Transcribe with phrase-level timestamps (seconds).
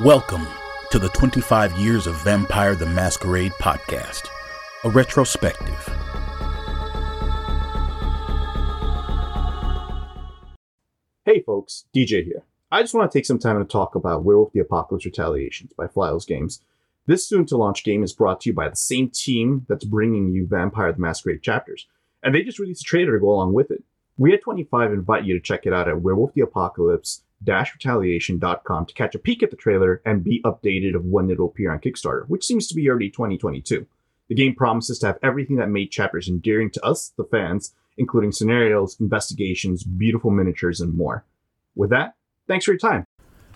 [0.00, 0.46] Welcome
[0.90, 4.26] to the 25 Years of Vampire the Masquerade podcast,
[4.84, 5.86] a retrospective.
[11.26, 12.42] Hey folks, DJ here.
[12.70, 15.88] I just want to take some time to talk about Werewolf the Apocalypse Retaliations by
[15.88, 16.62] Flyos Games.
[17.04, 20.30] This soon to launch game is brought to you by the same team that's bringing
[20.30, 21.86] you Vampire the Masquerade chapters,
[22.22, 23.84] and they just released a trailer to go along with it.
[24.16, 25.96] We at 25 invite you to check it out at
[27.44, 31.72] werewolftheapocalypse-retaliation.com to catch a peek at the trailer and be updated of when it'll appear
[31.72, 33.86] on Kickstarter, which seems to be early 2022.
[34.28, 38.32] The game promises to have everything that made chapters endearing to us, the fans, including
[38.32, 41.24] scenarios, investigations, beautiful miniatures, and more.
[41.74, 42.14] With that,
[42.46, 43.04] thanks for your time.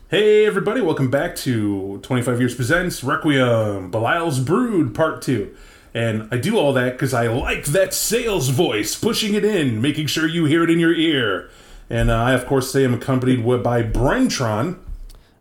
[0.08, 5.52] Hey everybody, welcome back to 25 Years Presents Requiem, Belial's Brood Part 2.
[5.94, 10.06] And I do all that because I like that sales voice, pushing it in, making
[10.08, 11.48] sure you hear it in your ear.
[11.88, 14.78] And uh, I, of course, say I'm accompanied with, by Brentron.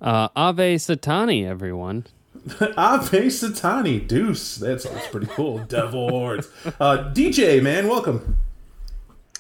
[0.02, 2.05] Uh, Ave Satani, everyone.
[2.77, 4.57] Ave Satani, Deuce.
[4.57, 5.60] That's, that's pretty cool.
[5.68, 6.48] Devil Lords.
[6.79, 8.37] Uh, DJ, man, welcome.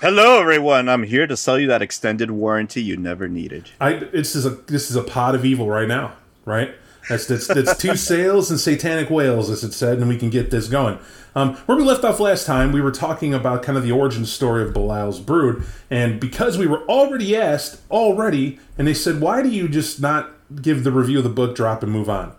[0.01, 0.89] Hello, everyone.
[0.89, 3.69] I'm here to sell you that extended warranty you never needed.
[3.79, 6.75] I this is a this is a pot of evil right now, right?
[7.09, 10.49] That's that's, that's two sales and satanic whales, as it said, and we can get
[10.49, 10.97] this going.
[11.35, 14.25] Um, where we left off last time, we were talking about kind of the origin
[14.25, 19.43] story of Belial's brood, and because we were already asked already, and they said, "Why
[19.43, 20.31] do you just not
[20.61, 22.33] give the review of the book, drop, and move on?"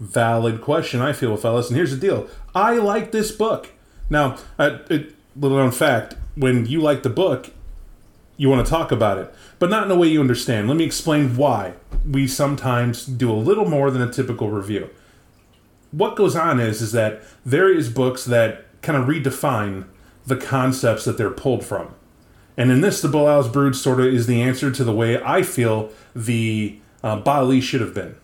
[0.00, 1.68] Valid question, I feel, fellas.
[1.68, 3.72] And here's the deal: I like this book.
[4.10, 7.50] Now, uh, it, little known fact: when you like the book,
[8.36, 10.68] you want to talk about it, but not in a way you understand.
[10.68, 11.74] Let me explain why
[12.08, 14.90] we sometimes do a little more than a typical review.
[15.90, 19.86] What goes on is is that there is books that kind of redefine
[20.26, 21.94] the concepts that they're pulled from.
[22.56, 25.42] And in this, the Belial's Brood sort of is the answer to the way I
[25.42, 28.16] feel the uh, Baali should have been.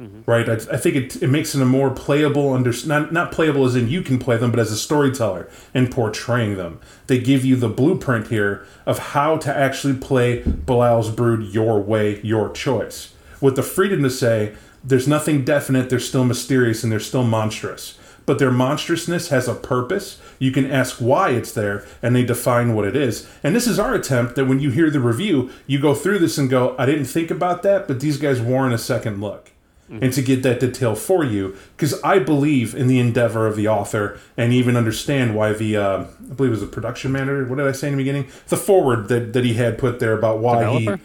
[0.00, 0.22] Mm-hmm.
[0.24, 3.66] Right, I, I, think it, it makes it a more playable, under, not not playable
[3.66, 6.80] as in you can play them, but as a storyteller and portraying them.
[7.06, 12.18] They give you the blueprint here of how to actually play Belial's Brood your way,
[12.22, 13.12] your choice,
[13.42, 17.98] with the freedom to say there's nothing definite, they're still mysterious, and they're still monstrous.
[18.24, 20.18] But their monstrousness has a purpose.
[20.38, 23.28] You can ask why it's there, and they define what it is.
[23.42, 26.38] And this is our attempt that when you hear the review, you go through this
[26.38, 29.50] and go, I didn't think about that, but these guys warrant a second look
[29.90, 30.02] mm-hmm.
[30.02, 33.68] and to get that detail for you because I believe in the endeavor of the
[33.68, 37.44] author and even understand why the uh, I believe it was the production manager.
[37.46, 38.28] What did I say in the beginning?
[38.48, 40.96] The forward that, that he had put there about why Developer?
[40.96, 41.02] he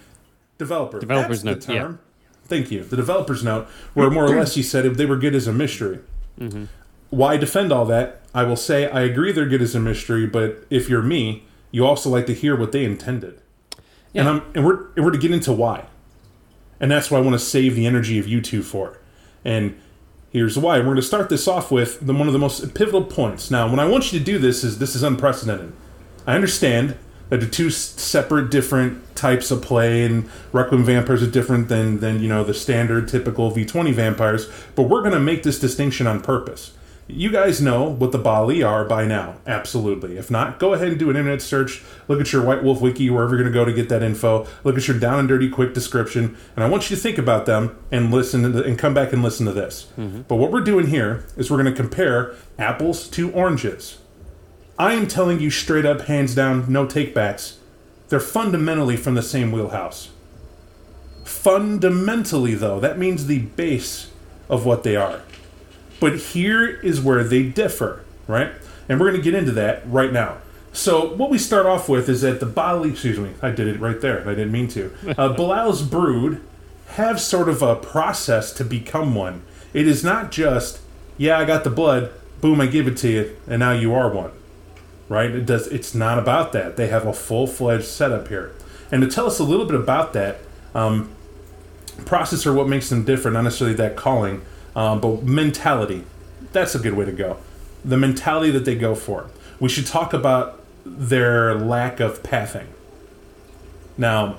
[0.58, 1.74] developer developer's That's note.
[1.74, 1.92] The term.
[1.92, 2.28] Yeah.
[2.48, 2.84] Thank you.
[2.84, 6.00] The developer's note, where more or less he said they were good as a mystery.
[6.40, 6.66] Mm-hmm.
[7.10, 8.22] Why defend all that?
[8.36, 11.86] I will say I agree they're good as a mystery, but if you're me, you
[11.86, 13.42] also like to hear what they intended.
[14.14, 14.22] Yeah.
[14.22, 15.86] And I'm and we're and we're to get into why.
[16.80, 19.00] And that's what I want to save the energy of you two for.
[19.44, 19.80] And
[20.32, 20.80] here's why.
[20.80, 23.50] We're going to start this off with the, one of the most pivotal points.
[23.50, 25.74] Now, when I want you to do this, is this is unprecedented.
[26.28, 26.98] I understand
[27.30, 32.22] that the two separate, different types of play, and Requiem vampires are different than than
[32.22, 34.50] you know the standard, typical V20 vampires.
[34.76, 36.75] But we're going to make this distinction on purpose.
[37.08, 40.18] You guys know what the Baali are by now, absolutely.
[40.18, 41.84] If not, go ahead and do an internet search.
[42.08, 44.48] Look at your White Wolf Wiki, wherever you're going to go to get that info.
[44.64, 47.46] Look at your down and dirty quick description, and I want you to think about
[47.46, 49.88] them and listen the, and come back and listen to this.
[50.00, 50.22] Mm-hmm.
[50.22, 54.00] But what we're doing here is we're going to compare apples to oranges.
[54.80, 57.58] I am telling you straight up, hands down, no takebacks.
[58.10, 60.10] They're fundamentally from the same wheelhouse.
[61.24, 64.10] Fundamentally, though, that means the base
[64.50, 65.22] of what they are.
[66.00, 68.52] But here is where they differ, right?
[68.88, 70.38] And we're going to get into that right now.
[70.74, 73.80] So what we start off with is that the Baali, excuse me, I did it
[73.80, 74.22] right there.
[74.28, 74.94] I didn't mean to.
[75.18, 76.42] Uh, Belial's brood
[76.90, 79.44] have sort of a process to become one.
[79.74, 80.82] It is not just,
[81.18, 82.12] yeah, I got the blood,
[82.42, 84.32] boom, I give it to you, and now you are one.
[85.08, 85.32] Right?
[85.32, 85.68] It does.
[85.68, 86.78] It's not about that.
[86.78, 88.54] They have a full fledged setup here.
[88.92, 90.40] And to tell us a little bit about that
[90.74, 91.12] um,
[92.06, 94.42] process or what makes them different, not necessarily that calling,
[94.76, 96.04] um, but mentality,
[96.52, 97.38] that's a good way to go.
[97.84, 99.30] The mentality that they go for.
[99.60, 102.68] We should talk about their lack of pathing.
[103.98, 104.38] Now,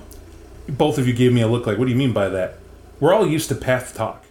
[0.69, 2.55] both of you gave me a look like, what do you mean by that?
[3.01, 4.25] We're all used to path talk,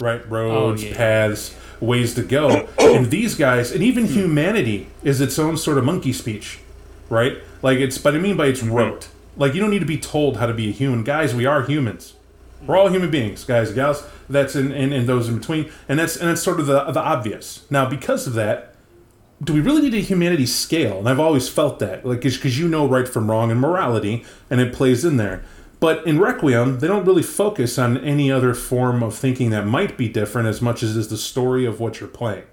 [0.00, 0.28] right?
[0.28, 0.96] Roads, oh, yeah.
[0.96, 2.68] paths, ways to go.
[2.78, 6.60] and these guys, and even humanity, is its own sort of monkey speech,
[7.08, 7.38] right?
[7.62, 9.08] Like it's, but I mean by it's rote.
[9.36, 11.04] Like you don't need to be told how to be a human.
[11.04, 12.14] Guys, we are humans.
[12.66, 14.06] We're all human beings, guys and gals.
[14.28, 17.00] That's in, in, in those in between, and that's and that's sort of the the
[17.00, 17.64] obvious.
[17.70, 18.74] Now, because of that,
[19.42, 20.98] do we really need a humanity scale?
[20.98, 24.60] And I've always felt that, like, because you know right from wrong and morality, and
[24.60, 25.42] it plays in there.
[25.80, 29.98] But in Requiem, they don't really focus on any other form of thinking that might
[29.98, 32.44] be different as much as is the story of what you're playing.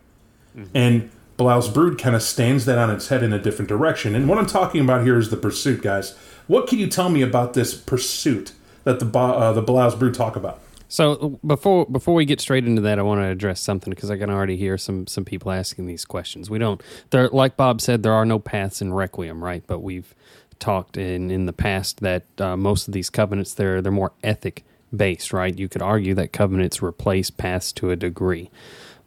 [0.57, 0.75] Mm-hmm.
[0.75, 4.15] And Belial's Brood kind of stands that on its head in a different direction.
[4.15, 6.17] And what I'm talking about here is the pursuit, guys.
[6.47, 8.51] What can you tell me about this pursuit
[8.83, 10.59] that the uh, the Belial's Brood talk about?
[10.91, 14.17] So before before we get straight into that, I want to address something because I
[14.17, 16.49] can already hear some some people asking these questions.
[16.49, 16.81] We don't
[17.11, 19.63] there like Bob said, there are no paths in Requiem, right?
[19.65, 20.13] But we've
[20.59, 24.65] talked in in the past that uh, most of these covenants they're they're more ethic
[24.93, 25.57] based, right?
[25.57, 28.51] You could argue that covenants replace paths to a degree,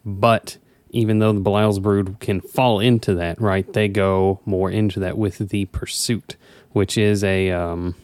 [0.07, 0.57] but
[0.89, 3.71] even though the Belial's Brood can fall into that, right?
[3.71, 6.37] They go more into that with the pursuit,
[6.71, 7.95] which is a um,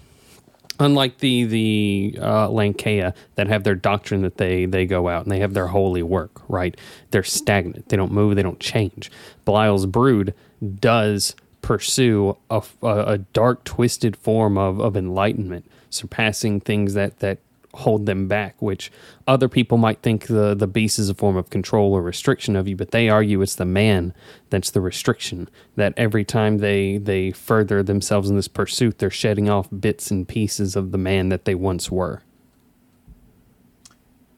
[0.80, 5.32] unlike the the uh, Lancea that have their doctrine that they they go out and
[5.32, 6.76] they have their holy work, right?
[7.10, 7.88] They're stagnant.
[7.88, 8.36] They don't move.
[8.36, 9.10] They don't change.
[9.44, 10.34] Belial's brood
[10.78, 17.38] does pursue a, a, a dark, twisted form of, of enlightenment, surpassing things that that
[17.74, 18.60] hold them back.
[18.60, 18.90] Which
[19.26, 22.68] other people might think the the beast is a form of control or restriction of
[22.68, 24.14] you, but they argue it's the man
[24.50, 25.48] that's the restriction.
[25.76, 30.26] That every time they they further themselves in this pursuit, they're shedding off bits and
[30.26, 32.22] pieces of the man that they once were.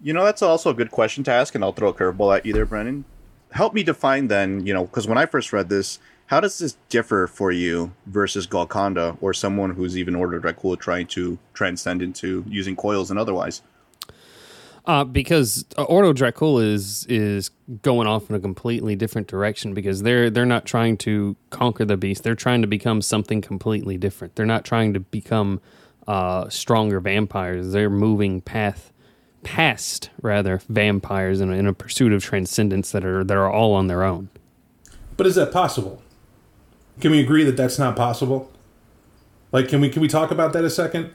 [0.02, 2.44] You know, that's also a good question to ask, and I'll throw a curveball at
[2.44, 3.05] you there, Brennan.
[3.52, 6.00] Help me define then, you know, because when I first read this,
[6.32, 11.06] how does this differ for you versus Golconda or someone who's even Ordo Dracula trying
[11.08, 13.61] to transcend into using coils and otherwise?
[14.87, 17.50] Uh, because uh, Ordo Dracula is is
[17.82, 21.99] going off in a completely different direction because they're they're not trying to conquer the
[21.99, 22.23] beast.
[22.23, 24.34] They're trying to become something completely different.
[24.34, 25.61] They're not trying to become
[26.08, 27.73] uh, stronger vampires.
[27.73, 28.90] They're moving path
[29.43, 33.75] past rather vampires in a, in a pursuit of transcendence that are that are all
[33.75, 34.31] on their own.
[35.19, 36.02] But is that possible?
[37.00, 38.50] Can we agree that that's not possible?
[39.50, 41.12] Like, can we can we talk about that a second?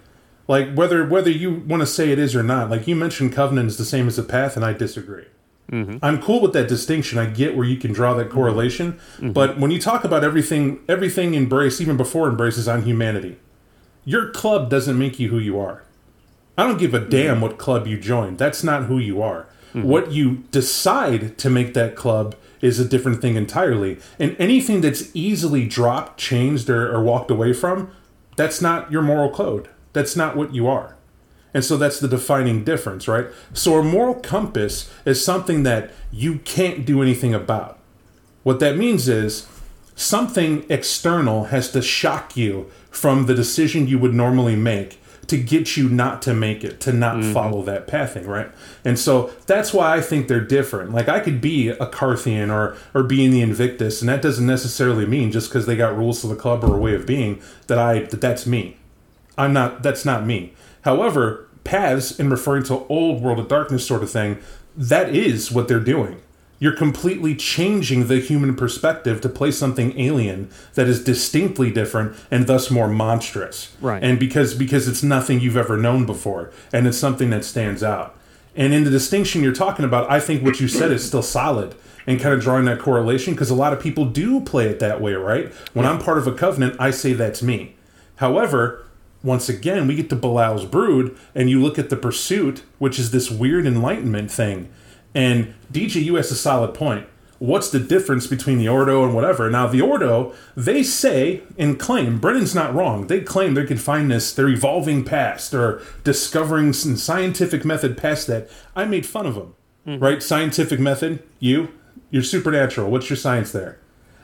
[0.48, 2.70] Like whether whether you want to say it is or not.
[2.70, 5.26] Like you mentioned, covenant is the same as a path, and I disagree.
[5.72, 5.98] Mm-hmm.
[6.02, 7.20] I'm cool with that distinction.
[7.20, 9.34] I get where you can draw that correlation, mm-hmm.
[9.34, 13.38] but when you talk about everything, everything embrace, even before embraces on humanity.
[14.06, 15.84] Your club doesn't make you who you are.
[16.58, 17.10] I don't give a mm-hmm.
[17.10, 18.38] damn what club you join.
[18.38, 19.48] That's not who you are.
[19.74, 24.00] What you decide to make that club is a different thing entirely.
[24.20, 27.92] And anything that's easily dropped, changed, or, or walked away from,
[28.36, 29.70] that's not your moral code.
[29.94, 30.96] That's not what you are.
[31.54, 33.28] And so that's the defining difference, right?
[33.54, 37.80] So a moral compass is something that you can't do anything about.
[38.44, 39.48] What that means is
[39.96, 45.76] something external has to shock you from the decision you would normally make to get
[45.76, 47.34] you not to make it, to not mm-hmm.
[47.34, 48.50] follow that pathing, right?
[48.86, 50.92] And so that's why I think they're different.
[50.92, 54.46] Like I could be a Carthian or or be in the Invictus, and that doesn't
[54.46, 57.42] necessarily mean just because they got rules to the club or a way of being
[57.68, 58.78] that I that that's me.
[59.38, 59.84] I'm not.
[59.84, 60.54] That's not me.
[60.82, 64.40] However, paths in referring to old world of darkness sort of thing,
[64.76, 66.22] that is what they're doing.
[66.60, 72.48] You're completely changing the human perspective to play something alien that is distinctly different and
[72.48, 73.76] thus more monstrous.
[73.80, 74.04] Right.
[74.04, 78.16] And because because it's nothing you've ever known before, and it's something that stands out.
[78.56, 81.76] And in the distinction you're talking about, I think what you said is still solid
[82.08, 85.00] and kind of drawing that correlation because a lot of people do play it that
[85.00, 85.54] way, right?
[85.74, 87.76] When I'm part of a covenant, I say that's me.
[88.16, 88.84] However,
[89.22, 93.12] once again, we get to Belial's brood, and you look at the pursuit, which is
[93.12, 94.70] this weird enlightenment thing.
[95.14, 97.08] And DJ, you has a solid point.
[97.40, 99.50] What's the difference between the Ordo and whatever?
[99.50, 103.08] Now, the Ordo, they say and claim, Brennan's not wrong.
[103.08, 108.26] They claim they can find this, their evolving past or discovering some scientific method past
[108.28, 108.50] that.
[108.76, 110.04] I made fun of them, mm-hmm.
[110.04, 110.24] right?
[110.24, 111.70] Scientific method, you,
[112.10, 112.90] you're supernatural.
[112.90, 113.80] What's your science there?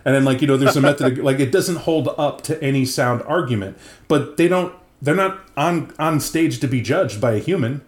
[0.05, 2.83] And then, like, you know, there's a method, like, it doesn't hold up to any
[2.83, 4.73] sound argument, but they don't,
[5.03, 7.81] they're not on, on stage to be judged by a human.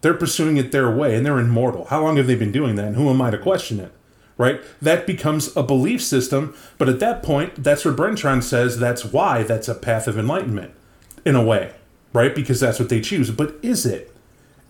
[0.00, 1.86] They're pursuing it their way and they're immortal.
[1.86, 2.86] How long have they been doing that?
[2.86, 3.92] And who am I to question it?
[4.36, 4.60] Right?
[4.80, 6.54] That becomes a belief system.
[6.78, 10.72] But at that point, that's where Brentron says that's why that's a path of enlightenment,
[11.24, 11.72] in a way,
[12.12, 12.32] right?
[12.32, 13.32] Because that's what they choose.
[13.32, 14.14] But is it?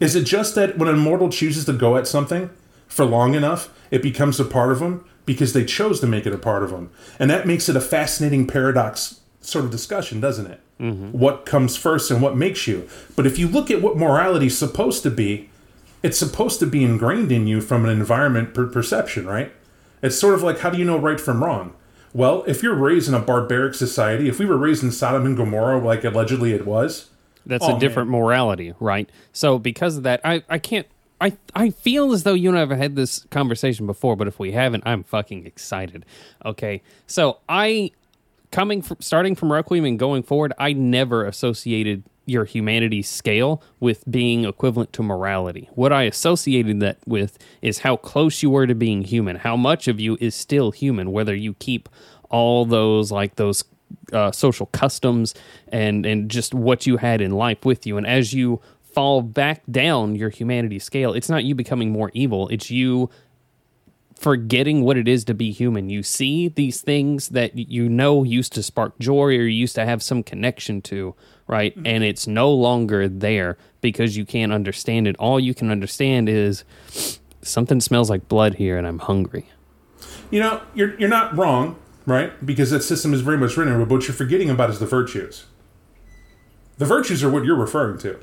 [0.00, 2.48] Is it just that when an immortal chooses to go at something
[2.86, 6.32] for long enough, it becomes a part of them because they chose to make it
[6.32, 6.90] a part of them?
[7.18, 10.60] And that makes it a fascinating paradox sort of discussion, doesn't it?
[10.80, 11.10] Mm-hmm.
[11.10, 12.88] What comes first and what makes you?
[13.16, 15.50] But if you look at what morality is supposed to be,
[16.02, 19.52] it's supposed to be ingrained in you from an environment per- perception, right?
[20.02, 21.74] It's sort of like how do you know right from wrong?
[22.14, 25.36] Well, if you're raised in a barbaric society, if we were raised in Sodom and
[25.36, 27.08] Gomorrah like allegedly it was,
[27.44, 29.10] That's Oh, a different morality, right?
[29.32, 30.86] So because of that, I, I can't
[31.20, 34.38] I I feel as though you and I have had this conversation before, but if
[34.38, 36.06] we haven't, I'm fucking excited.
[36.44, 36.82] Okay.
[37.08, 37.90] So I
[38.50, 44.04] coming from starting from Requiem and going forward, I never associated your humanity scale with
[44.10, 45.68] being equivalent to morality.
[45.72, 49.88] What I associated that with is how close you were to being human, how much
[49.88, 51.88] of you is still human, whether you keep
[52.28, 53.64] all those like those
[54.12, 55.34] uh, social customs
[55.68, 59.62] and and just what you had in life with you, and as you fall back
[59.70, 63.08] down your humanity scale, it's not you becoming more evil, it's you
[64.18, 65.88] forgetting what it is to be human.
[65.88, 69.84] You see these things that you know used to spark joy or you used to
[69.84, 71.14] have some connection to,
[71.46, 71.72] right?
[71.76, 71.86] Mm-hmm.
[71.86, 75.16] And it's no longer there because you can't understand it.
[75.18, 76.64] All you can understand is
[77.42, 79.48] something smells like blood here and I'm hungry.
[80.30, 82.44] You know, you're you're not wrong, right?
[82.44, 85.46] Because that system is very much written, but what you're forgetting about is the virtues.
[86.78, 88.18] The virtues are what you're referring to.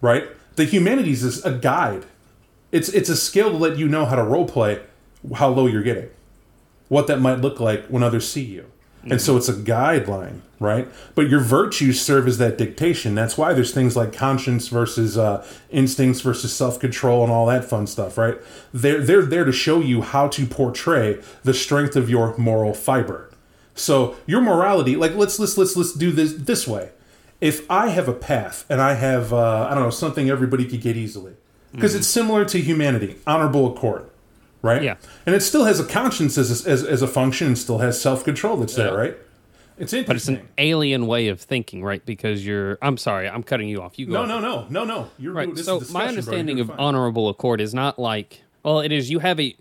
[0.00, 0.28] Right?
[0.56, 2.06] The humanities is a guide
[2.72, 4.80] it's it's a skill to let you know how to role play
[5.36, 6.10] how low you're getting,
[6.88, 8.70] what that might look like when others see you.
[9.00, 9.12] Mm-hmm.
[9.12, 10.86] And so it's a guideline, right?
[11.14, 13.14] But your virtues serve as that dictation.
[13.14, 17.64] That's why there's things like conscience versus uh, instincts versus self control and all that
[17.64, 18.36] fun stuff, right?
[18.72, 23.30] They're they're there to show you how to portray the strength of your moral fiber.
[23.74, 26.90] So your morality, like let's let's let's let's do this this way.
[27.40, 30.82] If I have a path and I have uh, I don't know something everybody could
[30.82, 31.36] get easily,
[31.72, 31.98] because mm-hmm.
[31.98, 34.08] it's similar to humanity, honorable accord,
[34.62, 34.82] right?
[34.82, 34.96] Yeah,
[35.26, 38.00] and it still has a conscience as a, as, as a function, and still has
[38.00, 38.84] self control that's yeah.
[38.84, 39.16] there, right?
[39.80, 42.04] It's interesting, but it's an alien way of thinking, right?
[42.04, 42.78] Because you're.
[42.82, 43.98] I'm sorry, I'm cutting you off.
[43.98, 44.12] You go.
[44.12, 45.10] No, no, no, no, no.
[45.18, 45.56] You're right.
[45.56, 46.78] So my understanding of fine.
[46.78, 48.42] honorable accord is not like.
[48.62, 49.10] Well, it is.
[49.10, 49.56] You have a,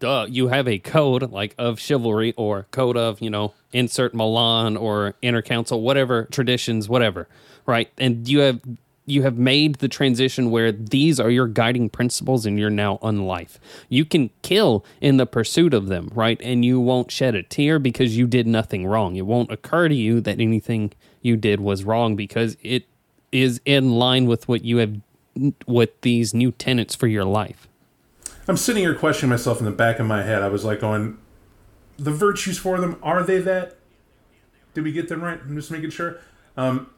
[0.00, 0.26] duh.
[0.28, 5.14] You have a code like of chivalry or code of you know insert Milan or
[5.22, 7.28] inner council, whatever traditions, whatever,
[7.64, 7.88] right?
[7.96, 8.60] And you have
[9.10, 13.26] you have made the transition where these are your guiding principles and you're now on
[13.26, 13.58] life.
[13.88, 16.40] You can kill in the pursuit of them, right?
[16.42, 19.16] And you won't shed a tear because you did nothing wrong.
[19.16, 22.86] It won't occur to you that anything you did was wrong because it
[23.32, 24.96] is in line with what you have
[25.66, 27.68] with these new tenets for your life.
[28.48, 30.42] I'm sitting here questioning myself in the back of my head.
[30.42, 31.18] I was like going,
[31.98, 33.76] the virtues for them, are they that?
[34.74, 35.40] Did we get them right?
[35.40, 36.18] I'm just making sure.
[36.56, 36.90] Um,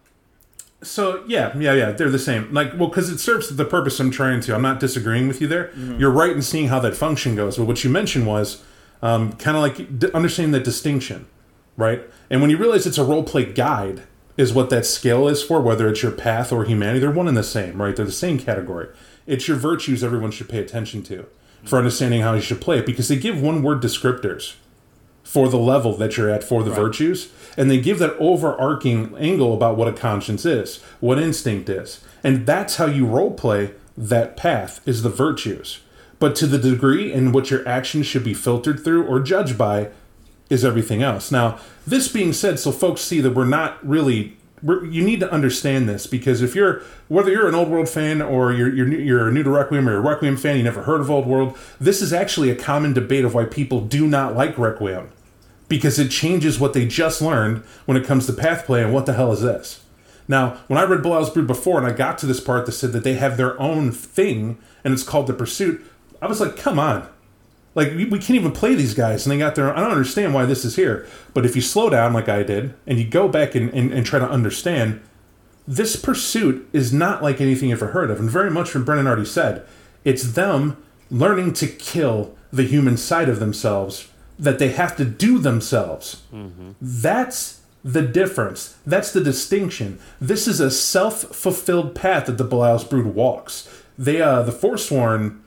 [0.83, 2.53] so yeah, yeah, yeah, they're the same.
[2.53, 4.55] Like, well, because it serves the purpose I'm trying to.
[4.55, 5.69] I'm not disagreeing with you there.
[5.69, 6.01] Mm-hmm.
[6.01, 7.57] You're right in seeing how that function goes.
[7.57, 8.63] But what you mentioned was
[9.01, 11.27] um, kind of like d- understanding that distinction,
[11.77, 12.03] right?
[12.31, 14.03] And when you realize it's a role play guide,
[14.37, 15.61] is what that scale is for.
[15.61, 17.95] Whether it's your path or humanity, they're one and the same, right?
[17.95, 18.89] They're the same category.
[19.27, 21.27] It's your virtues everyone should pay attention to
[21.65, 24.55] for understanding how you should play it because they give one word descriptors
[25.33, 26.79] for the level that you're at for the right.
[26.79, 32.05] virtues and they give that overarching angle about what a conscience is what instinct is.
[32.23, 35.81] And that's how you role play that path is the virtues.
[36.19, 39.89] But to the degree in which your actions should be filtered through or judged by
[40.51, 41.33] is everything else.
[41.33, 45.33] Now this being said so folks see that we're not really we're, you need to
[45.33, 49.31] understand this because if you're whether you're an old world fan or you're you're, you're
[49.33, 52.03] new to requiem or you're a requiem fan you never heard of old world this
[52.03, 55.09] is actually a common debate of why people do not like requiem
[55.69, 59.07] because it changes what they just learned when it comes to path play and what
[59.07, 59.85] the hell is this.
[60.29, 62.93] Now, when I read Belial's Brood before and I got to this part that said
[62.93, 65.85] that they have their own thing and it's called The Pursuit,
[66.21, 67.09] I was like, come on.
[67.75, 70.35] Like, we, we can't even play these guys and they got their I don't understand
[70.35, 71.07] why this is here.
[71.35, 74.07] But if you slow down like I did and you go back and, and, and
[74.07, 75.01] try to understand,
[75.67, 78.21] this pursuit is not like anything you've ever heard of.
[78.21, 79.67] And very much from Brennan already said,
[80.05, 80.77] it's them
[81.11, 84.09] learning to kill the human side of themselves
[84.43, 86.23] that they have to do themselves.
[86.35, 86.73] Mm-hmm.
[86.81, 88.77] That's the difference.
[88.85, 90.01] That's the distinction.
[90.21, 93.69] This is a self-fulfilled path that the Belial's Brood walks.
[93.97, 95.43] They, uh, the Forsworn,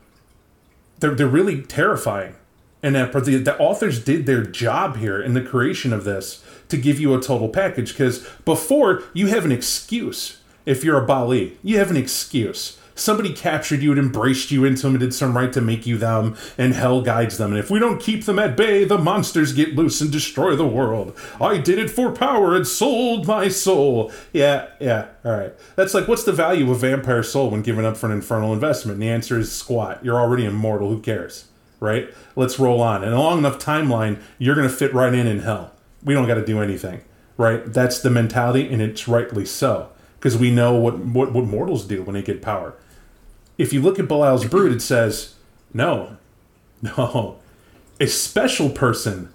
[0.99, 2.35] they're they're really terrifying,
[2.81, 6.77] and that the, the authors did their job here in the creation of this to
[6.77, 7.91] give you a total package.
[7.91, 13.33] Because before you have an excuse if you're a Baali, you have an excuse somebody
[13.33, 16.35] captured you and embraced you into them and did some rite to make you them,
[16.57, 17.51] and hell guides them.
[17.51, 20.67] And if we don't keep them at bay, the monsters get loose and destroy the
[20.67, 21.15] world.
[21.39, 24.11] I did it for power and sold my soul.
[24.33, 25.53] Yeah, yeah, all right.
[25.75, 28.53] That's like, what's the value of a vampire soul when given up for an infernal
[28.53, 28.95] investment?
[28.95, 30.03] And the answer is squat.
[30.03, 30.89] You're already immortal.
[30.89, 31.45] Who cares?
[31.79, 32.11] Right?
[32.35, 33.03] Let's roll on.
[33.03, 35.73] And a long enough timeline, you're going to fit right in in hell.
[36.03, 37.01] We don't got to do anything.
[37.37, 37.65] Right?
[37.65, 42.01] That's the mentality, and it's rightly so because we know what, what, what mortals do
[42.01, 42.73] when they get power
[43.57, 45.35] if you look at Belial's brood, it says,
[45.73, 46.17] no,
[46.81, 47.37] no,
[47.99, 49.31] a special person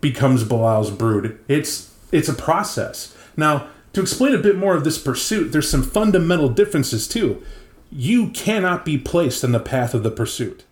[0.00, 1.38] becomes Belial's brood.
[1.48, 3.16] It's it's a process.
[3.36, 7.42] Now, to explain a bit more of this pursuit, there's some fundamental differences too.
[7.90, 10.64] You cannot be placed in the path of the pursuit.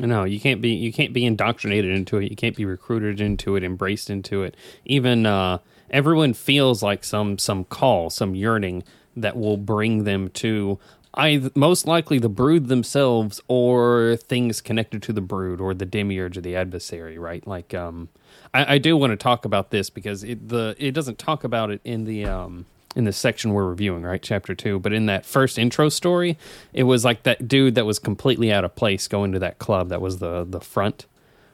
[0.00, 2.30] No, you can't be you can't be indoctrinated into it.
[2.30, 4.54] You can't be recruited into it, embraced into it.
[4.84, 5.58] Even uh
[5.90, 8.84] everyone feels like some some call, some yearning
[9.16, 10.78] that will bring them to
[11.16, 16.36] I most likely the brood themselves or things connected to the brood or the demiurge
[16.36, 17.46] or the adversary, right?
[17.46, 18.08] Like um
[18.52, 21.70] I, I do want to talk about this because it the it doesn't talk about
[21.70, 24.22] it in the um in the section we're reviewing, right?
[24.22, 24.78] Chapter two.
[24.78, 26.38] But in that first intro story,
[26.72, 29.88] it was like that dude that was completely out of place going to that club
[29.88, 31.06] that was the the front,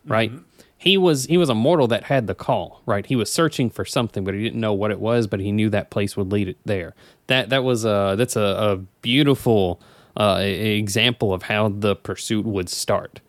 [0.07, 0.31] right?
[0.31, 0.52] Mm-hmm.
[0.83, 3.07] He was he was a mortal that had the call, right?
[3.07, 5.71] He was searching for something, but he didn't know what it was, but he knew
[5.71, 6.97] that place would lead it there.
[7.29, 9.81] That that was a that's a, a beautiful
[10.17, 13.21] uh, example of how the pursuit would start.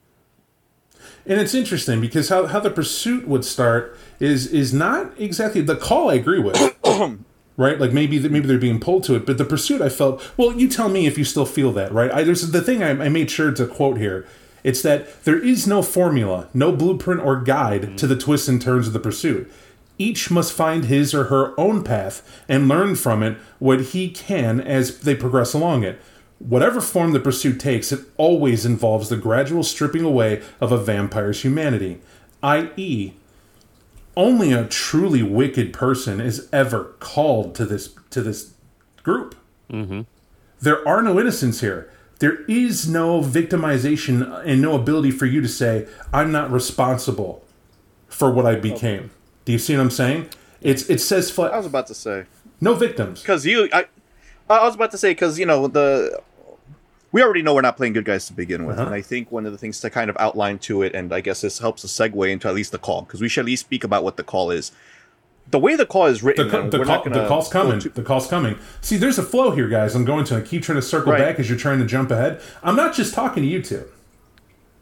[1.28, 5.76] And it's interesting because how, how the pursuit would start is is not exactly the
[5.76, 6.10] call.
[6.10, 6.58] I agree with.
[7.56, 7.80] right?
[7.80, 10.28] Like maybe maybe they're being pulled to it, but the pursuit I felt.
[10.38, 12.12] Well, you tell me if you still feel that, right?
[12.12, 14.26] I, there's the thing I, I made sure to quote here.
[14.64, 18.88] It's that there is no formula, no blueprint or guide to the twists and turns
[18.88, 19.52] of the pursuit.
[19.98, 24.60] Each must find his or her own path and learn from it what he can
[24.60, 26.00] as they progress along it.
[26.40, 31.42] Whatever form the pursuit takes, it always involves the gradual stripping away of a vampire's
[31.42, 32.02] humanity,
[32.42, 33.14] i.e.,
[34.16, 38.54] only a truly wicked person is ever called to this to this
[39.02, 39.36] group.
[39.72, 40.02] Mm-hmm.
[40.62, 41.92] There are no innocents here.
[42.20, 47.44] There is no victimization and no ability for you to say, "I'm not responsible
[48.08, 49.12] for what I became."
[49.46, 50.30] Do you see what I'm saying?
[50.62, 51.30] It's it says.
[51.30, 52.26] Fl- I was about to say
[52.62, 53.70] no victims because you.
[53.74, 53.86] I
[54.50, 56.22] I was about to say because you know the
[57.14, 58.88] we already know we're not playing good guys to begin with, uh-huh.
[58.88, 61.22] and I think one of the things to kind of outline to it, and I
[61.22, 63.66] guess this helps us segue into at least the call because we should at least
[63.66, 64.72] speak about what the call is.
[65.48, 67.80] The way the call is written, the, the, call, the call's coming.
[67.80, 67.90] To...
[67.90, 68.58] The call's coming.
[68.82, 69.94] See, there's a flow here, guys.
[69.94, 71.20] I'm going to I keep trying to circle right.
[71.20, 72.42] back as you're trying to jump ahead.
[72.64, 73.86] I'm not just talking to you two,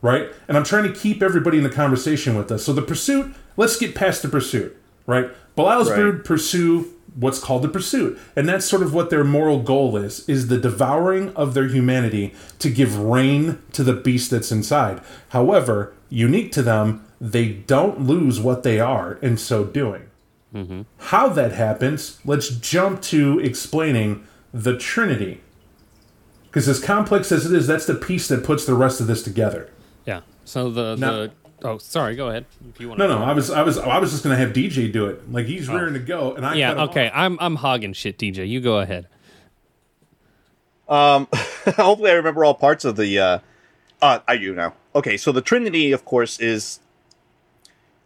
[0.01, 0.29] right?
[0.47, 2.63] And I'm trying to keep everybody in the conversation with us.
[2.63, 3.33] So the pursuit.
[3.57, 5.29] Let's get past the pursuit, right?
[5.55, 5.97] Belial's right.
[5.97, 10.27] brood pursue what's called the pursuit and that's sort of what their moral goal is
[10.29, 15.93] is the devouring of their humanity to give reign to the beast that's inside however
[16.09, 20.03] unique to them they don't lose what they are in so doing
[20.53, 20.81] mm-hmm.
[20.97, 25.41] how that happens let's jump to explaining the trinity
[26.43, 29.23] because as complex as it is that's the piece that puts the rest of this
[29.23, 29.69] together
[30.05, 31.31] yeah so the, now, the
[31.63, 32.15] Oh, sorry.
[32.15, 32.45] Go ahead.
[32.69, 32.99] If you want.
[32.99, 33.23] No, no.
[33.23, 35.31] I was, I was, I was just going to have DJ do it.
[35.31, 35.75] Like he's oh.
[35.75, 36.55] rearing to go, and I.
[36.55, 36.83] Yeah.
[36.83, 37.07] Okay.
[37.07, 37.13] Off.
[37.15, 38.47] I'm, I'm hogging shit, DJ.
[38.47, 39.07] You go ahead.
[40.89, 41.27] Um.
[41.33, 43.19] hopefully, I remember all parts of the.
[43.19, 43.39] Uh,
[44.01, 44.73] uh, I do now.
[44.95, 46.79] Okay, so the Trinity, of course, is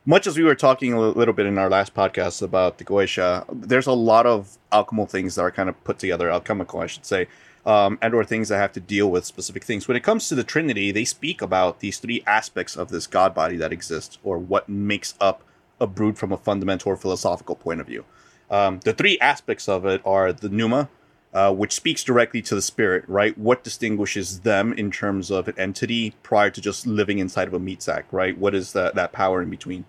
[0.06, 3.44] much as we were talking a little bit in our last podcast about the Goetia.
[3.52, 7.06] There's a lot of alchemical things that are kind of put together, alchemical, I should
[7.06, 7.28] say,
[7.66, 9.88] um, and or things that have to deal with specific things.
[9.88, 13.34] When it comes to the Trinity, they speak about these three aspects of this God
[13.34, 15.44] body that exists, or what makes up
[15.82, 18.06] a brood from a fundamental or philosophical point of view.
[18.52, 20.88] Um, the three aspects of it are the pneuma,
[21.36, 23.38] uh, which speaks directly to the spirit, right?
[23.38, 27.60] What distinguishes them in terms of an entity prior to just living inside of a
[27.60, 28.38] meat sack, right?
[28.38, 29.84] What is that, that power in between?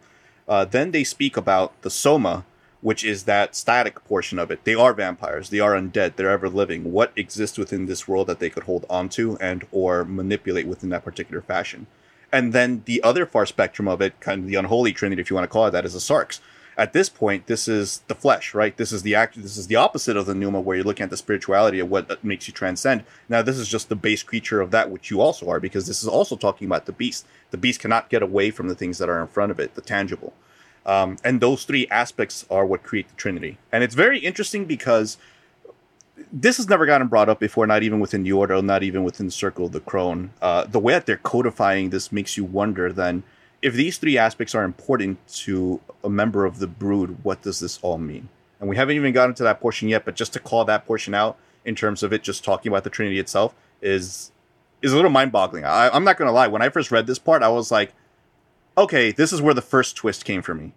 [0.49, 2.45] Uh, then they speak about the soma,
[2.81, 4.65] which is that static portion of it.
[4.65, 5.51] They are vampires.
[5.51, 6.17] They are undead.
[6.17, 6.91] They're ever living.
[6.93, 11.05] What exists within this world that they could hold onto and or manipulate within that
[11.05, 11.87] particular fashion?
[12.33, 15.37] And then the other far spectrum of it, kind of the unholy trinity, if you
[15.37, 16.41] want to call it that, is the sarx.
[16.79, 18.77] At this point, this is the flesh, right?
[18.77, 19.41] This is the act.
[19.41, 22.23] This is the opposite of the pneuma, where you're looking at the spirituality of what
[22.23, 23.05] makes you transcend.
[23.31, 26.03] Now, this is just the base creature of that which you also are, because this
[26.03, 27.27] is also talking about the beast.
[27.51, 29.81] The beast cannot get away from the things that are in front of it, the
[29.81, 30.35] tangible.
[30.85, 33.59] Um, and those three aspects are what create the Trinity.
[33.73, 35.17] And it's very interesting because
[36.31, 39.27] this has never gotten brought up before, not even within the Order, not even within
[39.27, 40.31] the Circle of the Crone.
[40.43, 43.23] Uh, the way that they're codifying this makes you wonder then
[43.67, 47.81] if these three aspects are important to a member of the brood, what does this
[47.83, 48.29] all mean?
[48.61, 51.15] And we haven't even gotten to that portion yet, but just to call that portion
[51.15, 54.31] out in terms of it just talking about the Trinity itself is
[54.83, 55.65] is a little mind boggling.
[55.65, 56.47] I'm not going to lie.
[56.47, 57.93] When I first read this part, I was like,
[58.79, 60.73] okay, this is where the first twist came for me.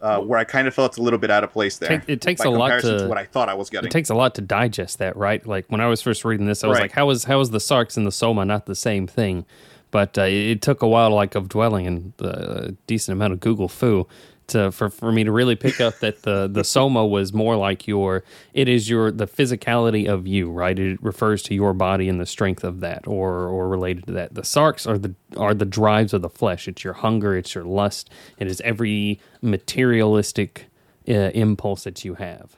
[0.00, 2.02] Uh, where I kind of felt a little bit out of place there.
[2.08, 3.86] It, takes a lot to, to, what I thought I was getting.
[3.86, 5.46] It takes a lot to digest that, right?
[5.46, 6.82] Like when I was first reading this, I was right.
[6.82, 9.46] like, "How is how is the Sarx and the Soma not the same thing?"
[9.94, 13.68] But uh, it, took a while, like of dwelling and a decent amount of Google
[13.68, 14.08] fu
[14.48, 17.86] to for, for me to really pick up that the the soma was more like
[17.86, 20.76] your it is your the physicality of you right?
[20.80, 24.34] It refers to your body and the strength of that or or related to that.
[24.34, 26.66] The sarx are the are the drives of the flesh.
[26.66, 30.66] It's your hunger it's your lust it is every materialistic
[31.08, 32.56] uh, impulse that you have.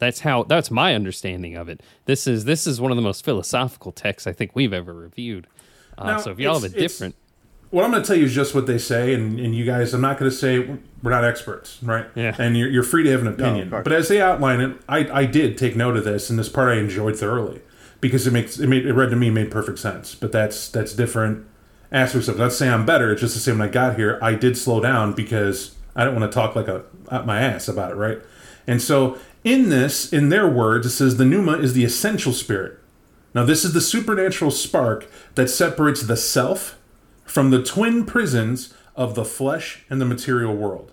[0.00, 1.80] That's how that's my understanding of it.
[2.06, 5.46] This is this is one of the most philosophical texts i think we've ever reviewed
[6.08, 7.14] uh, so if y'all have a different
[7.72, 9.94] what I'm going to tell you is just what they say, and, and you guys,
[9.94, 10.58] I'm not going to say
[11.02, 12.04] we're not experts, right?
[12.14, 12.36] Yeah.
[12.38, 13.68] And you're, you're free to have an opinion.
[13.68, 13.84] of course.
[13.84, 16.68] but as they outline it, I, I did take note of this, and this part
[16.68, 17.62] I enjoyed thoroughly
[18.02, 20.14] because it makes it made it read to me made perfect sense.
[20.14, 21.46] But that's that's different
[21.90, 22.38] aspects of it.
[22.38, 23.10] Not to say I'm better.
[23.10, 26.14] It's just the same when I got here, I did slow down because I don't
[26.14, 28.18] want to talk like a out my ass about it, right?
[28.66, 32.78] And so in this, in their words, it says the pneuma is the essential spirit.
[33.34, 36.78] Now, this is the supernatural spark that separates the self
[37.24, 40.92] from the twin prisons of the flesh and the material world.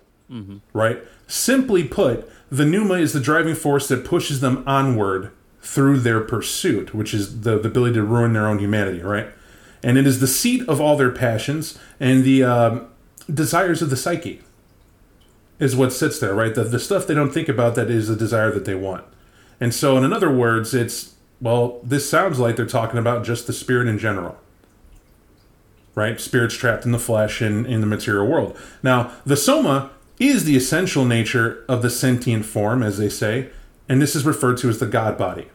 [0.72, 1.02] Right?
[1.26, 6.94] Simply put, the pneuma is the driving force that pushes them onward through their pursuit,
[6.94, 9.28] which is the, the ability to ruin their own humanity, right?
[9.82, 12.88] And it is the seat of all their passions and the um,
[13.32, 14.40] desires of the psyche,
[15.58, 16.54] is what sits there, right?
[16.54, 19.04] The, the stuff they don't think about that is the desire that they want.
[19.60, 21.09] And so, in other words, it's,
[21.40, 24.36] well, this sounds like they're talking about just the spirit in general
[25.94, 26.20] right?
[26.20, 28.56] Spirits trapped in the flesh and in the material world.
[28.82, 33.50] Now, the soma is the essential nature of the sentient form, as they say,
[33.88, 35.48] and this is referred to as the God body.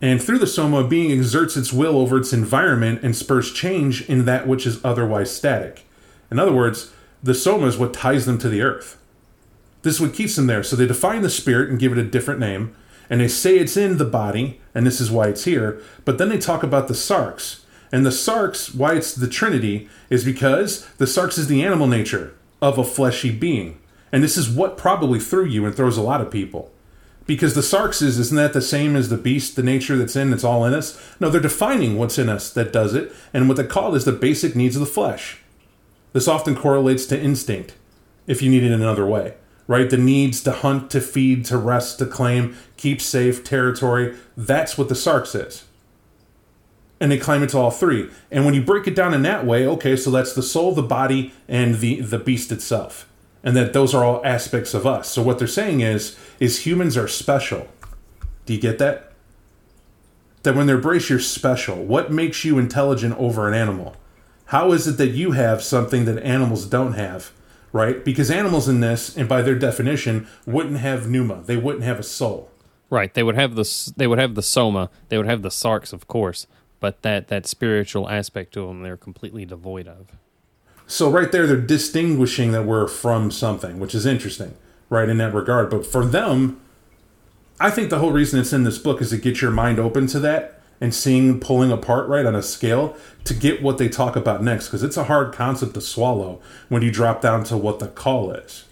[0.00, 4.24] And through the soma, being exerts its will over its environment and spurs change in
[4.26, 5.86] that which is otherwise static.
[6.30, 6.92] In other words,
[7.22, 8.98] the soma is what ties them to the earth.
[9.82, 10.62] This is what keeps them there.
[10.62, 12.76] So they define the spirit and give it a different name,
[13.08, 15.80] and they say it's in the body, and this is why it's here.
[16.04, 17.60] But then they talk about the sarx,
[17.92, 22.34] And the sarx, why it's the Trinity, is because the sarx is the animal nature
[22.60, 23.78] of a fleshy being.
[24.12, 26.72] And this is what probably threw you and throws a lot of people.
[27.26, 30.30] Because the sarx is, isn't that the same as the beast, the nature that's in,
[30.30, 31.00] that's all in us?
[31.18, 34.12] No, they're defining what's in us that does it, and what they call is the
[34.12, 35.38] basic needs of the flesh.
[36.12, 37.74] This often correlates to instinct,
[38.26, 39.34] if you need it another way,
[39.66, 39.88] right?
[39.88, 44.16] The needs to hunt, to feed, to rest, to claim, keep safe, territory.
[44.36, 45.64] That's what the sarx is.
[46.98, 48.10] And they claim it's all three.
[48.30, 50.82] And when you break it down in that way, okay, so that's the soul, the
[50.82, 53.08] body, and the, the beast itself.
[53.42, 55.08] And that those are all aspects of us.
[55.10, 57.68] So what they're saying is, is humans are special.
[58.46, 59.12] Do you get that?
[60.42, 61.76] That when they're brace, you're special.
[61.76, 63.96] What makes you intelligent over an animal?
[64.46, 67.32] How is it that you have something that animals don't have?
[67.76, 68.02] Right?
[68.02, 71.42] Because animals in this, and by their definition, wouldn't have pneuma.
[71.44, 72.50] They wouldn't have a soul.
[72.88, 73.12] Right.
[73.12, 74.88] They would have the they would have the soma.
[75.10, 76.46] They would have the sarx, of course,
[76.80, 80.12] but that that spiritual aspect to them, they're completely devoid of.
[80.86, 84.54] So right there, they're distinguishing that we're from something, which is interesting,
[84.88, 85.68] right, in that regard.
[85.68, 86.58] But for them,
[87.60, 90.06] I think the whole reason it's in this book is to get your mind open
[90.06, 94.16] to that and seeing pulling apart right on a scale to get what they talk
[94.16, 97.78] about next, because it's a hard concept to swallow when you drop down to what
[97.78, 98.64] the call is.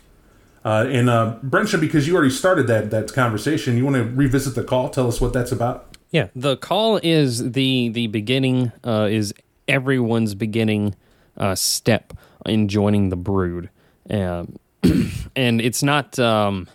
[0.65, 4.55] Uh, and uh, Brensha, because you already started that that conversation, you want to revisit
[4.55, 4.89] the call?
[4.89, 5.97] Tell us what that's about.
[6.11, 9.35] Yeah, the call is the the beginning uh, is
[9.69, 10.95] everyone's beginning
[11.37, 12.15] uh, step
[12.47, 13.69] in joining the brood,
[14.09, 14.57] um,
[15.37, 16.19] and it's not.
[16.19, 16.69] Um,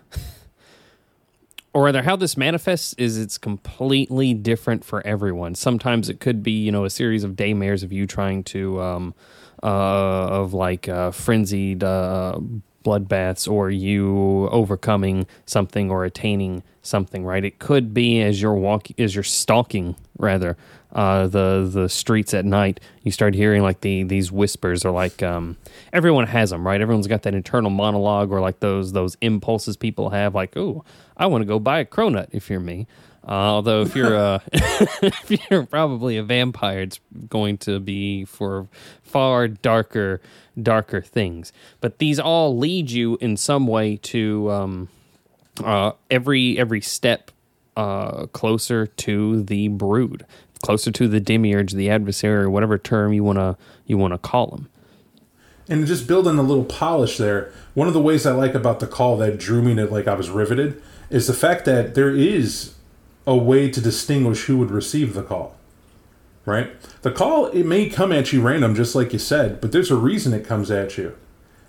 [1.73, 5.55] or rather, how this manifests is it's completely different for everyone.
[5.55, 9.13] Sometimes it could be you know a series of daymares of you trying to um,
[9.62, 12.39] uh, of like uh, frenzied uh,
[12.83, 17.43] bloodbaths or you overcoming something or attaining something right?
[17.43, 20.57] It could be as you're walking as you're stalking rather
[20.91, 25.21] uh, the the streets at night you start hearing like the these whispers or like
[25.21, 25.57] um,
[25.93, 26.81] everyone has them right?
[26.81, 30.83] Everyone's got that internal monologue or like those those impulses people have like oh
[31.17, 32.87] i want to go buy a cronut if you're me
[33.29, 38.67] uh, although if you're uh, if you're probably a vampire, it's going to be for
[39.03, 40.19] far darker,
[40.59, 41.53] darker things.
[41.79, 44.89] But these all lead you in some way to um,
[45.63, 47.29] uh, every every step
[47.77, 50.25] uh, closer to the brood,
[50.63, 54.69] closer to the demiurge, the adversary, or whatever term you wanna you wanna call them.
[55.67, 58.87] And just building a little polish there, one of the ways I like about the
[58.87, 62.73] call that drew me to like I was riveted is the fact that there is
[63.29, 65.55] a way to distinguish who would receive the call.
[66.45, 66.71] Right?
[67.03, 69.95] The call it may come at you random, just like you said, but there's a
[69.95, 71.15] reason it comes at you.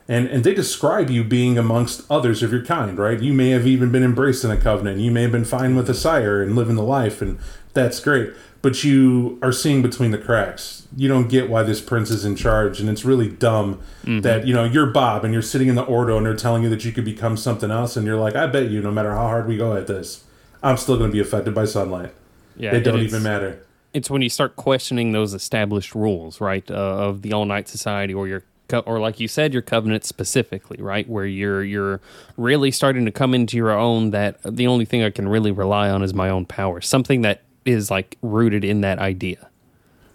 [0.08, 3.20] And and they describe you being amongst others of your kind, right?
[3.20, 5.00] You may have even been embraced in a covenant.
[5.00, 7.38] You may have been fine with a sire and living the life, and
[7.74, 8.32] that's great.
[8.62, 10.88] But you are seeing between the cracks.
[10.96, 14.20] You don't get why this prince is in charge, and it's really dumb mm-hmm.
[14.20, 16.70] that you know you're Bob and you're sitting in the Ordo, and they're telling you
[16.70, 19.26] that you could become something else, and you're like, I bet you, no matter how
[19.26, 20.24] hard we go at this,
[20.62, 22.12] I'm still going to be affected by sunlight.
[22.56, 23.64] Yeah, they don't even matter.
[23.94, 28.12] it's when you start questioning those established rules, right, uh, of the all night society,
[28.12, 32.00] or your co- or like you said, your covenant specifically, right, where you're you're
[32.36, 34.10] really starting to come into your own.
[34.10, 37.42] That the only thing I can really rely on is my own power, something that
[37.64, 39.48] is like rooted in that idea.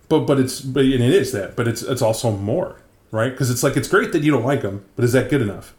[0.08, 2.79] But but it's but and it is that, but it's it's also more,
[3.12, 3.31] right?
[3.31, 5.73] Because it's like it's great that you don't like them, but is that good enough?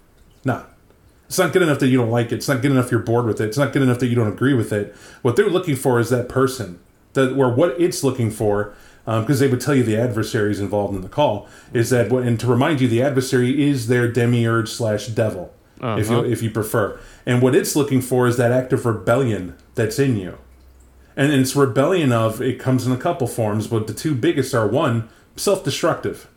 [0.44, 0.64] Nah.
[1.26, 2.36] It's not good enough that you don't like it.
[2.36, 3.46] It's not good enough you're bored with it.
[3.46, 4.94] It's not good enough that you don't agree with it.
[5.22, 6.78] What they're looking for is that person
[7.16, 8.72] that or what it's looking for
[9.04, 12.22] because um, they would tell you the adversaries involved in the call is that what
[12.22, 16.00] and to remind you the adversary is their demiurge slash devil uh-huh.
[16.00, 19.56] if you if you prefer and what it's looking for is that act of rebellion
[19.74, 20.38] that's in you
[21.16, 24.54] and, and it's rebellion of it comes in a couple forms but the two biggest
[24.54, 26.28] are one self-destructive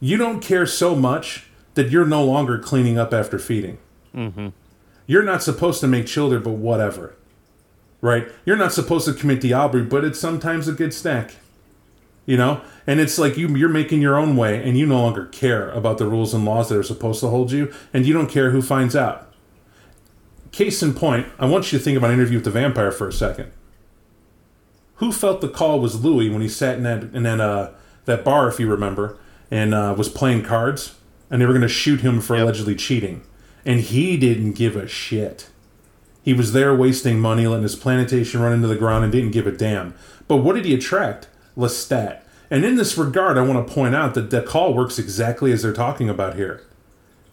[0.00, 1.49] you don't care so much
[1.80, 3.78] that you're no longer cleaning up after feeding
[4.14, 4.48] mm-hmm.
[5.06, 7.16] you're not supposed to make children but whatever
[8.00, 8.28] right?
[8.44, 11.36] You're not supposed to commit diablerie, but it's sometimes a good snack.
[12.26, 15.26] You know, and it's like you you're making your own way, and you no longer
[15.26, 18.28] care about the rules and laws that are supposed to hold you, and you don't
[18.28, 19.32] care who finds out.
[20.52, 23.08] Case in point, I want you to think about an interview with the vampire for
[23.08, 23.50] a second.
[24.96, 27.70] Who felt the call was Louis when he sat in that in that uh,
[28.04, 29.18] that bar, if you remember,
[29.50, 30.94] and uh, was playing cards,
[31.30, 32.44] and they were going to shoot him for yep.
[32.44, 33.22] allegedly cheating,
[33.64, 35.48] and he didn't give a shit.
[36.22, 39.46] He was there wasting money, letting his plantation run into the ground, and didn't give
[39.46, 39.94] a damn.
[40.28, 41.28] But what did he attract?
[41.56, 42.22] Lestat.
[42.50, 45.62] And in this regard, I want to point out that the call works exactly as
[45.62, 46.62] they're talking about here.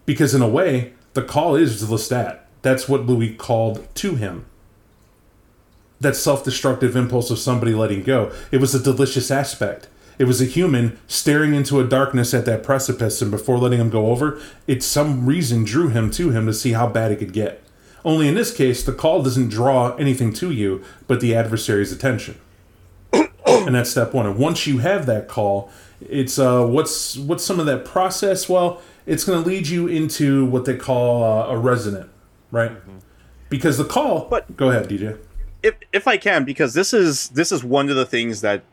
[0.05, 2.39] Because in a way, the call is Lestat.
[2.61, 4.45] That's what Louis called to him.
[5.99, 8.31] That self destructive impulse of somebody letting go.
[8.51, 9.87] It was a delicious aspect.
[10.17, 13.89] It was a human staring into a darkness at that precipice, and before letting him
[13.89, 17.33] go over, it some reason drew him to him to see how bad it could
[17.33, 17.63] get.
[18.03, 22.39] Only in this case, the call doesn't draw anything to you but the adversary's attention.
[23.13, 24.25] and that's step one.
[24.25, 25.69] And once you have that call,
[26.01, 28.47] it's uh, what's what's some of that process?
[28.47, 32.09] Well, it's going to lead you into what they call uh, a resonant,
[32.51, 32.71] right?
[32.71, 32.97] Mm-hmm.
[33.49, 34.27] Because the call.
[34.29, 35.19] But go ahead, DJ.
[35.63, 38.63] If if I can, because this is this is one of the things that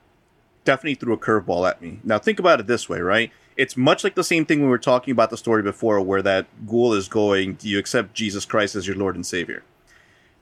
[0.64, 2.00] definitely threw a curveball at me.
[2.05, 3.31] Now think about it this way, right?
[3.57, 6.46] it's much like the same thing we were talking about the story before, where that
[6.66, 9.62] ghoul is going, Do you accept Jesus Christ as your Lord and Savior?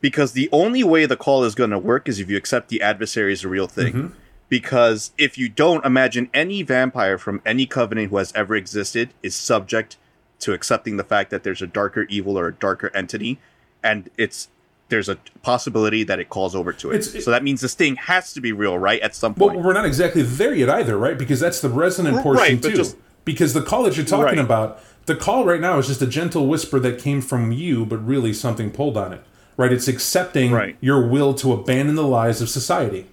[0.01, 2.83] Because the only way the call is going to work is if you accept the
[2.83, 3.93] adversary as a real thing.
[3.93, 4.17] Mm-hmm.
[4.49, 9.35] Because if you don't, imagine any vampire from any covenant who has ever existed is
[9.35, 9.97] subject
[10.41, 13.39] to accepting the fact that there's a darker evil or a darker entity,
[13.83, 14.49] and it's
[14.93, 16.99] there's a possibility that it calls over to it.
[17.15, 17.23] it.
[17.23, 19.01] So that means this thing has to be real, right?
[19.01, 19.57] At some point.
[19.57, 21.17] Well, we're not exactly there yet either, right?
[21.19, 22.77] Because that's the resonant portion right, too.
[22.77, 24.39] Just, because the call that you're talking right.
[24.39, 28.07] about, the call right now is just a gentle whisper that came from you, but
[28.07, 29.25] really something pulled on it.
[29.57, 29.73] Right?
[29.73, 30.77] It's accepting right.
[30.81, 33.07] your will to abandon the lies of society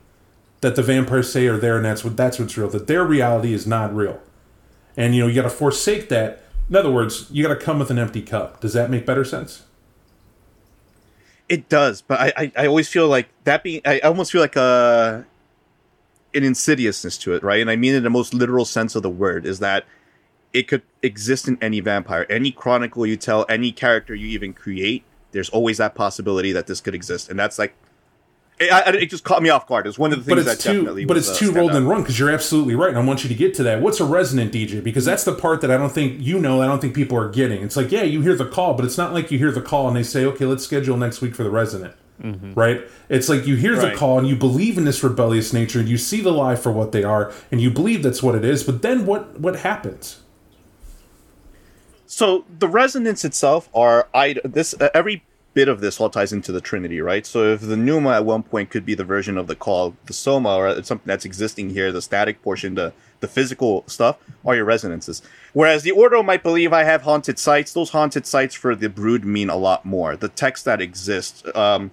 [0.61, 2.69] that the vampires say are there, and that's what that's what's real.
[2.69, 4.19] That their reality is not real,
[4.97, 6.43] and you know you got to forsake that.
[6.69, 8.59] In other words, you got to come with an empty cup.
[8.59, 9.63] Does that make better sense?
[11.49, 14.55] It does, but I, I, I always feel like that being I almost feel like
[14.55, 15.23] a uh,
[16.35, 17.59] an insidiousness to it, right?
[17.59, 19.85] And I mean in the most literal sense of the word is that
[20.53, 25.03] it could exist in any vampire, any chronicle you tell, any character you even create.
[25.31, 27.73] There's always that possibility that this could exist, and that's like
[28.59, 29.87] it, it, just caught me off guard.
[29.87, 31.05] It's one of the things that too, definitely.
[31.05, 32.89] But it's too rolled and run because you're absolutely right.
[32.89, 33.81] And I want you to get to that.
[33.81, 34.83] What's a resonant DJ?
[34.83, 36.61] Because that's the part that I don't think you know.
[36.61, 37.63] I don't think people are getting.
[37.63, 39.87] It's like, yeah, you hear the call, but it's not like you hear the call
[39.87, 41.95] and they say, okay, let's schedule next week for the resonant.
[42.21, 42.53] Mm-hmm.
[42.53, 42.81] Right?
[43.07, 43.93] It's like you hear right.
[43.93, 46.71] the call and you believe in this rebellious nature and you see the lie for
[46.71, 48.63] what they are and you believe that's what it is.
[48.63, 49.39] But then what?
[49.39, 50.19] What happens?
[52.05, 56.51] So the resonance itself are I this uh, every bit of this all ties into
[56.51, 57.25] the Trinity, right?
[57.25, 60.13] So if the pneuma at one point could be the version of the call, the
[60.13, 64.63] soma, or something that's existing here, the static portion, the the physical stuff, are your
[64.63, 65.21] resonances.
[65.51, 67.73] Whereas the Ordo might believe I have haunted sites.
[67.73, 70.15] Those haunted sites for the Brood mean a lot more.
[70.15, 71.43] The text that exists.
[71.53, 71.91] Um,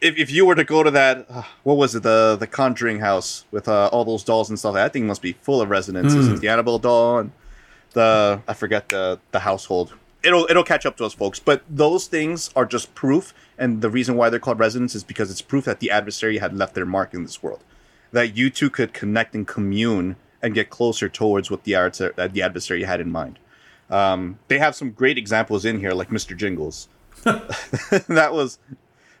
[0.00, 3.00] if, if you were to go to that, uh, what was it, the the Conjuring
[3.00, 6.28] house with uh, all those dolls and stuff, that thing must be full of resonances.
[6.28, 6.40] Mm.
[6.40, 7.32] The Annabelle doll and
[7.94, 12.06] the I forget the the household it'll it'll catch up to us folks but those
[12.06, 15.64] things are just proof and the reason why they're called resonance is because it's proof
[15.64, 17.62] that the adversary had left their mark in this world
[18.12, 22.84] that you two could connect and commune and get closer towards what the, the adversary
[22.84, 23.38] had in mind
[23.90, 26.88] um, they have some great examples in here like mr jingles
[27.22, 28.58] that was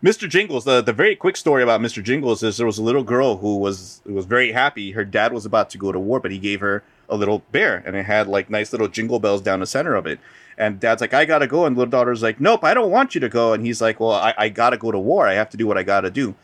[0.02, 0.28] Mr.
[0.28, 2.00] Jingles, the, the very quick story about Mr.
[2.00, 4.92] Jingles is there was a little girl who was who was very happy.
[4.92, 7.82] Her dad was about to go to war, but he gave her a little bear
[7.86, 10.20] and it had like nice little jingle bells down the center of it.
[10.56, 11.64] And dad's like, I gotta go.
[11.64, 13.52] And little daughter's like, Nope, I don't want you to go.
[13.52, 15.26] And he's like, Well, I, I gotta go to war.
[15.26, 16.34] I have to do what I gotta do.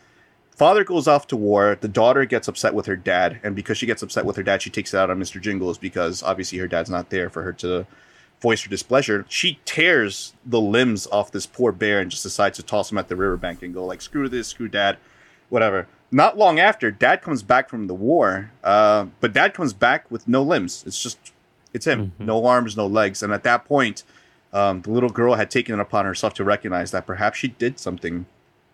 [0.50, 1.77] Father goes off to war.
[1.81, 3.40] The daughter gets upset with her dad.
[3.42, 5.40] And because she gets upset with her dad, she takes it out on Mr.
[5.40, 7.87] Jingles because obviously her dad's not there for her to
[8.40, 9.27] voice her displeasure.
[9.29, 13.09] She tears the limbs off this poor bear and just decides to toss him at
[13.09, 14.98] the riverbank and go like, screw this, screw dad
[15.55, 15.87] whatever.
[16.11, 20.29] Not long after, Dad comes back from the war, uh, but Dad comes back with
[20.29, 20.85] no limbs.
[20.87, 21.33] It's just,
[21.73, 23.23] it's him, no arms, no legs.
[23.23, 24.03] And at that point,
[24.53, 27.79] um, the little girl had taken it upon herself to recognize that perhaps she did
[27.79, 28.27] something,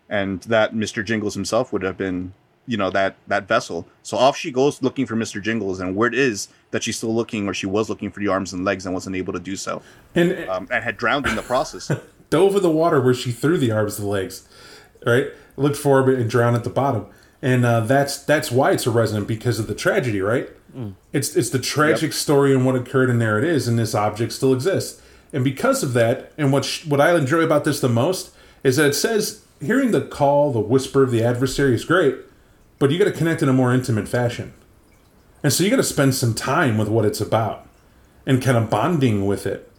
[0.09, 2.35] and that Mister Jingles himself would have been,
[2.66, 3.87] you know, that that vessel.
[4.03, 7.49] So off she goes looking for Mister Jingles, and word is that she's still looking,
[7.49, 9.81] or she was looking for the arms and legs, and wasn't able to do so,
[10.14, 11.90] And um, and had drowned in the process.
[12.31, 14.49] dove in the water where she threw the arms and legs,
[15.07, 15.29] right?
[15.61, 17.07] Looked for it and drowned at the bottom.
[17.42, 20.49] And uh, that's that's why it's a resonant because of the tragedy, right?
[21.12, 24.33] It's it's the tragic story and what occurred, and there it is, and this object
[24.33, 25.01] still exists.
[25.33, 28.77] And because of that, and what sh- what I enjoy about this the most is
[28.77, 32.16] that it says hearing the call, the whisper of the adversary is great,
[32.79, 34.53] but you got to connect in a more intimate fashion.
[35.42, 37.66] And so you got to spend some time with what it's about
[38.27, 39.69] and kind of bonding with it.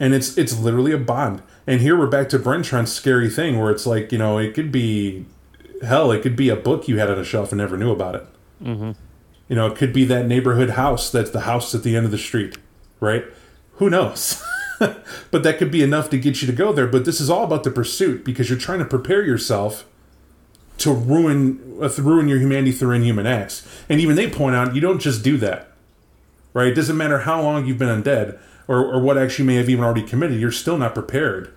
[0.00, 1.42] And it's it's literally a bond.
[1.66, 4.70] And here we're back to Brentron's scary thing where it's like, you know, it could
[4.70, 5.26] be
[5.82, 8.14] hell, it could be a book you had on a shelf and never knew about
[8.14, 8.26] it.
[8.62, 8.92] Mm-hmm.
[9.48, 12.12] You know, it could be that neighborhood house that's the house at the end of
[12.12, 12.58] the street,
[13.00, 13.24] right?
[13.74, 14.42] Who knows?
[14.78, 16.86] but that could be enough to get you to go there.
[16.86, 19.86] But this is all about the pursuit because you're trying to prepare yourself
[20.78, 23.66] to ruin uh, ruin your humanity through inhuman acts.
[23.88, 25.72] And even they point out you don't just do that,
[26.52, 26.68] right?
[26.68, 29.82] It doesn't matter how long you've been undead or, or what you may have even
[29.82, 30.38] already committed.
[30.38, 31.52] You're still not prepared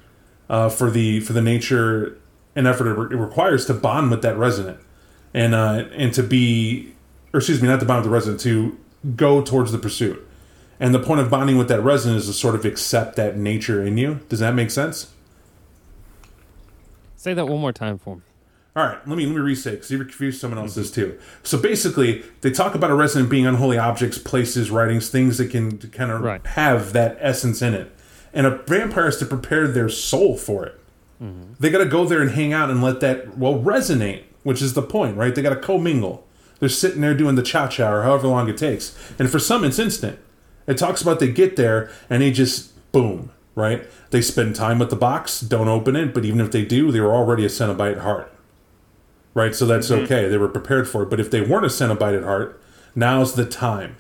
[0.50, 2.18] uh, for the for the nature
[2.56, 4.80] and effort it, re- it requires to bond with that resident
[5.34, 6.94] and uh, and to be,
[7.34, 8.78] or excuse me, not to bond with the resident to
[9.16, 10.28] go towards the pursuit.
[10.80, 13.86] And the point of bonding with that resident is to sort of accept that nature
[13.86, 14.22] in you.
[14.30, 15.14] Does that make sense?
[17.16, 18.24] Say that one more time for me.
[18.74, 20.68] All right, let me let me restate because you were confused someone mm-hmm.
[20.68, 21.20] else's too.
[21.44, 25.78] So basically, they talk about a resident being unholy objects, places, writings, things that can
[25.78, 26.46] kind of Right.
[26.48, 27.94] have that essence in it,
[28.34, 30.80] and a vampire has to prepare their soul for it.
[31.22, 31.54] Mm-hmm.
[31.60, 34.74] They got to go there and hang out and let that well resonate, which is
[34.74, 35.36] the point, right?
[35.36, 36.26] They got to commingle.
[36.60, 39.66] They're sitting there doing the cha cha or however long it takes, and for some
[39.66, 40.18] it's instant.
[40.66, 43.86] It talks about they get there and they just boom, right?
[44.12, 47.12] They spend time with the box, don't open it, but even if they do, they're
[47.12, 48.32] already a Cenobite heart
[49.34, 49.56] right?
[49.56, 50.04] So that's mm-hmm.
[50.04, 50.28] okay.
[50.28, 51.10] They were prepared for it.
[51.10, 52.62] But if they weren't a Cenobite at heart,
[52.96, 53.98] now's the time,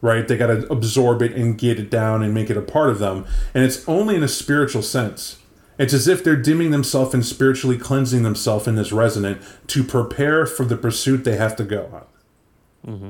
[0.00, 0.26] right?
[0.26, 2.98] They got to absorb it and get it down and make it a part of
[2.98, 3.26] them.
[3.54, 5.40] And it's only in a spiritual sense.
[5.78, 10.46] It's as if they're dimming themselves and spiritually cleansing themselves in this resonant to prepare
[10.46, 12.92] for the pursuit they have to go on.
[12.92, 13.08] Mm-hmm.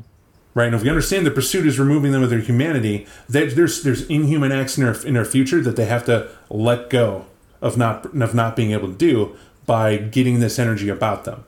[0.54, 3.82] Right, and if we understand the pursuit is removing them of their humanity, there- there's
[3.82, 7.26] there's inhuman acts in their in their future that they have to let go
[7.60, 11.44] of not of not being able to do by getting this energy about them.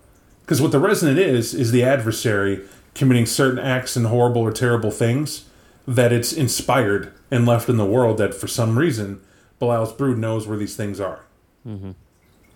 [0.49, 2.63] Because what the resonant is is the adversary
[2.95, 5.45] committing certain acts and horrible or terrible things
[5.87, 9.21] that it's inspired and left in the world that for some reason
[9.59, 11.21] Belial's brood knows where these things are.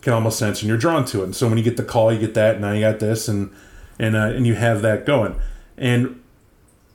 [0.01, 1.25] Can almost sense, and you're drawn to it.
[1.25, 2.53] And so when you get the call, you get that.
[2.53, 3.55] And now you got this, and
[3.99, 5.39] and uh, and you have that going.
[5.77, 6.23] And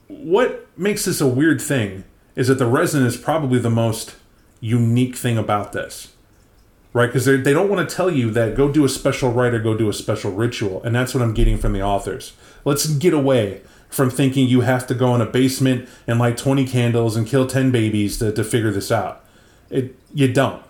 [0.08, 2.02] what makes this a weird thing
[2.34, 4.16] is that the resin is probably the most
[4.60, 6.12] unique thing about this
[6.92, 7.06] right?
[7.06, 9.76] Because they don't want to tell you that go do a special rite or go
[9.76, 12.32] do a special ritual and that's what i'm getting from the authors.
[12.64, 16.66] Let's get away from thinking you have to go in a basement and light 20
[16.66, 19.24] candles and kill 10 babies to, to figure this out.
[19.70, 20.62] It you don't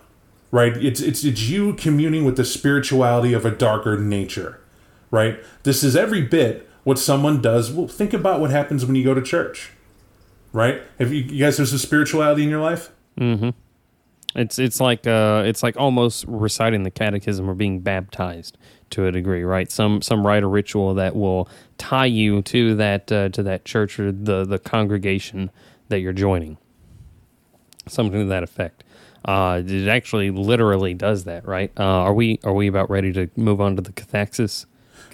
[0.51, 0.75] right?
[0.77, 4.59] It's, it's it's you communing with the spirituality of a darker nature
[5.11, 5.39] right?
[5.63, 7.71] This is every bit what someone does.
[7.71, 9.71] Well think about what happens when you go to church
[10.51, 10.81] right?
[10.97, 13.51] Have you, you guys there's a spirituality in your life mm-hmm.
[14.35, 18.57] It's it's like uh it's like almost reciting the catechism or being baptized
[18.91, 19.71] to a degree, right?
[19.71, 23.99] Some some rite or ritual that will tie you to that uh, to that church
[23.99, 25.49] or the the congregation
[25.89, 26.57] that you're joining.
[27.87, 28.83] Something to that effect.
[29.25, 31.71] Uh, it actually literally does that, right?
[31.77, 34.65] Uh, are we are we about ready to move on to the cathexis?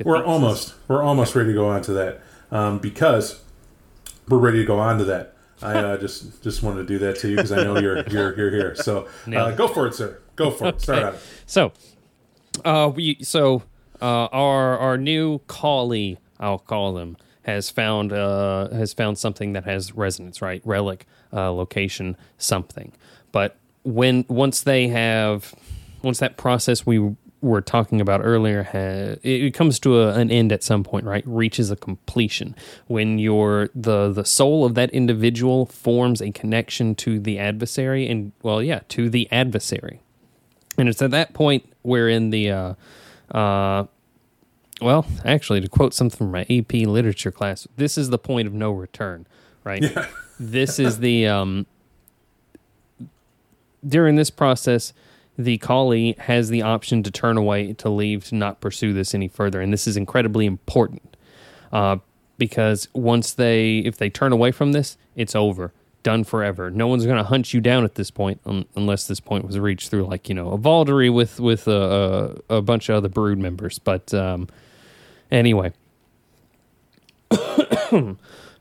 [0.03, 3.41] We're almost we're almost ready to go on to that um, because
[4.27, 5.34] we're ready to go on to that.
[5.61, 8.35] I uh, just just wanted to do that to you because I know you're you're
[8.37, 8.75] you're here.
[8.75, 10.19] So uh, go for it, sir.
[10.35, 10.81] Go for it.
[10.81, 11.17] Start Okay.
[11.17, 11.23] it.
[11.45, 11.71] So,
[12.63, 13.63] uh, we so
[14.01, 19.63] uh, our our new collie, I'll call them, has found uh has found something that
[19.63, 20.61] has resonance, right?
[20.65, 22.91] Relic, uh, location, something.
[23.31, 25.53] But when once they have
[26.01, 27.15] once that process we
[27.45, 31.23] were talking about earlier ha it, comes to a, an end at some point right?
[31.25, 32.55] Reaches a completion.
[32.87, 38.31] When your the the soul of that individual forms a connection to the adversary and
[38.41, 40.01] well yeah to the adversary.
[40.77, 42.73] And it's at that point wherein the uh,
[43.31, 43.85] uh,
[44.81, 48.53] well actually to quote something from my ap literature class this is the point of
[48.53, 49.27] no return
[49.63, 49.83] right?
[50.39, 51.65] This is the um
[53.87, 54.93] during this process
[55.37, 59.27] the Kali has the option to turn away, to leave, to not pursue this any
[59.27, 59.61] further.
[59.61, 61.17] And this is incredibly important
[61.73, 61.97] uh,
[62.37, 65.73] because once they, if they turn away from this, it's over,
[66.03, 66.71] done forever.
[66.71, 69.59] No one's going to hunt you down at this point, un- unless this point was
[69.59, 73.09] reached through, like you know, a Vaulderie with with a, a, a bunch of other
[73.09, 73.79] brood members.
[73.79, 74.47] But um,
[75.31, 75.73] anyway,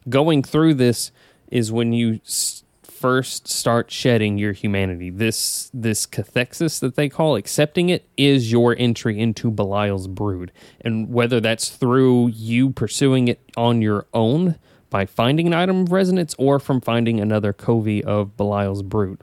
[0.08, 1.12] going through this
[1.50, 2.63] is when you s-
[3.04, 5.10] first start shedding your humanity.
[5.10, 10.50] This this cathexis that they call accepting it is your entry into Belial's brood,
[10.80, 15.92] and whether that's through you pursuing it on your own by finding an item of
[15.92, 19.20] resonance or from finding another covey of Belial's brood.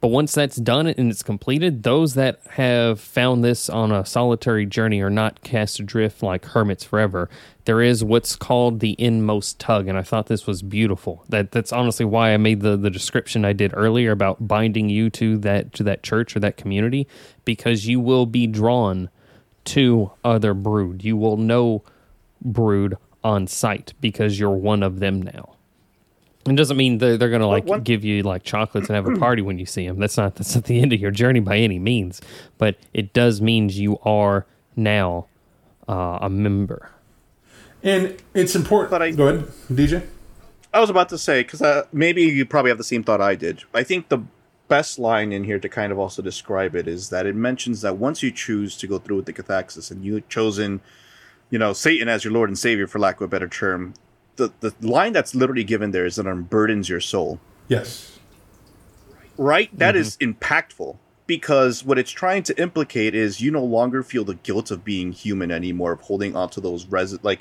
[0.00, 4.64] But once that's done and it's completed, those that have found this on a solitary
[4.64, 7.28] journey are not cast adrift like hermits forever.
[7.64, 11.24] There is what's called the inmost tug, and I thought this was beautiful.
[11.28, 15.10] That that's honestly why I made the, the description I did earlier about binding you
[15.10, 17.08] to that to that church or that community,
[17.44, 19.10] because you will be drawn
[19.64, 21.04] to other brood.
[21.04, 21.82] You will know
[22.40, 25.57] brood on sight because you're one of them now.
[26.50, 29.06] It doesn't mean they're, they're going to like one- give you like chocolates and have
[29.06, 29.98] a party when you see them.
[29.98, 32.20] That's not that's not the end of your journey by any means.
[32.58, 34.46] But it does means you are
[34.76, 35.26] now
[35.88, 36.90] uh, a member.
[37.82, 38.90] And it's important.
[38.90, 40.06] But I- Go ahead, DJ.
[40.72, 43.34] I was about to say because uh, maybe you probably have the same thought I
[43.34, 43.64] did.
[43.72, 44.18] I think the
[44.68, 47.96] best line in here to kind of also describe it is that it mentions that
[47.96, 50.82] once you choose to go through with the cathexis and you've chosen,
[51.48, 53.94] you know, Satan as your Lord and Savior, for lack of a better term,
[54.38, 57.38] the the line that's literally given there is that it unburdens your soul.
[57.68, 58.18] Yes.
[59.36, 59.70] right?
[59.78, 60.00] That mm-hmm.
[60.00, 64.70] is impactful because what it's trying to implicate is you no longer feel the guilt
[64.70, 67.40] of being human anymore, of holding onto those res like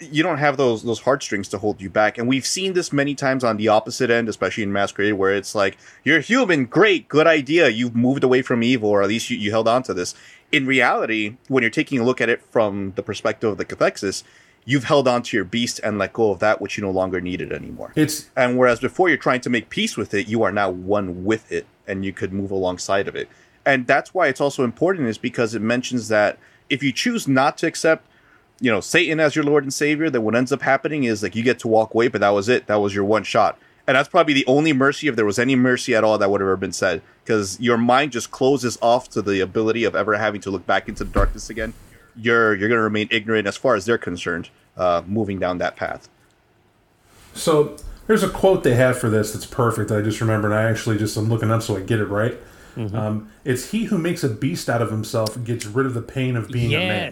[0.00, 2.18] you don't have those those heartstrings to hold you back.
[2.18, 5.54] And we've seen this many times on the opposite end, especially in Masquerade, where it's
[5.54, 9.36] like you're human, great, good idea, you've moved away from evil, or at least you,
[9.36, 10.14] you held on to this.
[10.52, 14.24] In reality, when you're taking a look at it from the perspective of the cathexis,
[14.66, 17.20] you've held on to your beast and let go of that which you no longer
[17.20, 17.92] needed anymore.
[17.96, 21.24] It's And whereas before you're trying to make peace with it, you are now one
[21.24, 23.28] with it and you could move alongside of it.
[23.64, 26.38] And that's why it's also important is because it mentions that
[26.68, 28.06] if you choose not to accept,
[28.60, 31.36] you know, Satan as your Lord and Savior, then what ends up happening is like
[31.36, 32.66] you get to walk away, but that was it.
[32.66, 33.58] That was your one shot.
[33.86, 36.40] And that's probably the only mercy, if there was any mercy at all, that would
[36.40, 37.02] have ever been said.
[37.24, 40.88] Because your mind just closes off to the ability of ever having to look back
[40.88, 41.72] into the darkness again.
[42.16, 46.08] You're you're gonna remain ignorant as far as they're concerned, uh, moving down that path.
[47.34, 49.88] So there's a quote they have for this that's perfect.
[49.88, 50.52] That I just remembered.
[50.52, 52.38] I actually just I'm looking up so I get it right.
[52.94, 56.36] Um, it's he who makes a beast out of himself gets rid of the pain
[56.36, 57.04] of being a man.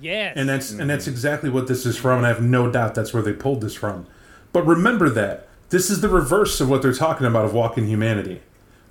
[0.00, 0.32] Yes.
[0.36, 3.14] And that's and that's exactly what this is from, and I have no doubt that's
[3.14, 4.06] where they pulled this from.
[4.52, 8.42] But remember that this is the reverse of what they're talking about of walking humanity.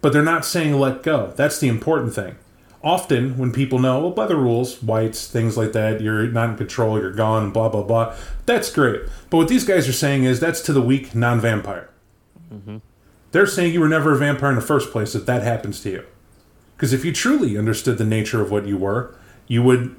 [0.02, 1.34] But they're not saying let go.
[1.36, 2.36] That's the important thing.
[2.86, 6.56] Often, when people know, well, by the rules, whites, things like that, you're not in
[6.56, 8.16] control, you're gone, blah blah blah.
[8.46, 9.02] That's great.
[9.32, 11.90] But what these guys are saying is that's to the weak, non-vampire.
[12.54, 12.78] Mm-hmm.
[13.32, 15.90] They're saying you were never a vampire in the first place if that happens to
[15.90, 16.06] you.
[16.78, 19.16] Because if you truly understood the nature of what you were,
[19.48, 19.96] you would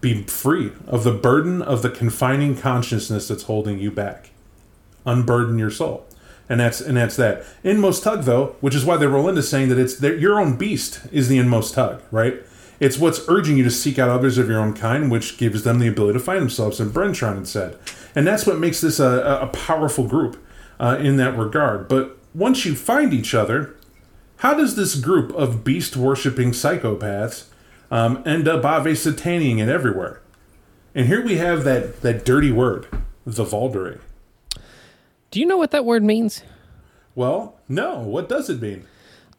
[0.00, 4.30] be free of the burden of the confining consciousness that's holding you back.
[5.06, 6.07] Unburden your soul.
[6.48, 7.44] And that's and that's that.
[7.62, 10.56] Inmost tug though, which is why they roll into saying that it's their, your own
[10.56, 12.36] beast is the inmost tug, right?
[12.80, 15.78] It's what's urging you to seek out others of your own kind, which gives them
[15.78, 16.78] the ability to find themselves.
[16.80, 17.76] And Brentron had said,
[18.14, 20.42] and that's what makes this a, a- a powerful group
[20.78, 21.88] uh, in that regard.
[21.88, 23.74] But once you find each other,
[24.38, 27.46] how does this group of beast worshipping psychopaths
[27.90, 30.20] um, end up ave sataning it everywhere?
[30.94, 32.86] And here we have that, that dirty word,
[33.26, 33.98] the Vaulderie.
[35.30, 36.42] Do you know what that word means?
[37.14, 38.00] Well, no.
[38.00, 38.86] What does it mean?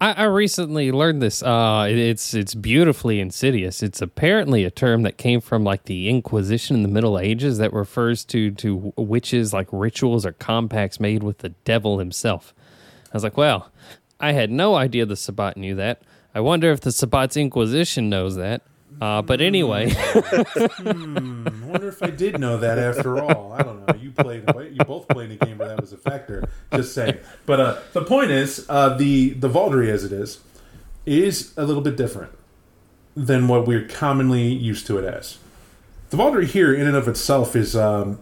[0.01, 1.41] I, I recently learned this.
[1.43, 3.81] Uh, it- it's it's beautifully insidious.
[3.83, 7.73] It's apparently a term that came from like the Inquisition in the Middle Ages that
[7.73, 12.53] refers to to witches like rituals or compacts made with the devil himself.
[13.11, 13.71] I was like, well,
[14.19, 16.01] I had no idea the Sabbat knew that.
[16.35, 18.61] I wonder if the Sabbat's Inquisition knows that.
[19.01, 23.53] Uh, but anyway, I wonder if I did know that after all.
[23.53, 23.95] I don't know.
[23.95, 26.49] You played, you both played a game where that was a factor.
[26.73, 27.17] Just saying.
[27.45, 30.39] But uh, the point is, uh, the the Vaulderie as it is,
[31.05, 32.33] is a little bit different
[33.15, 35.37] than what we're commonly used to it as.
[36.09, 38.19] The Vaulderie here, in and of itself, is um,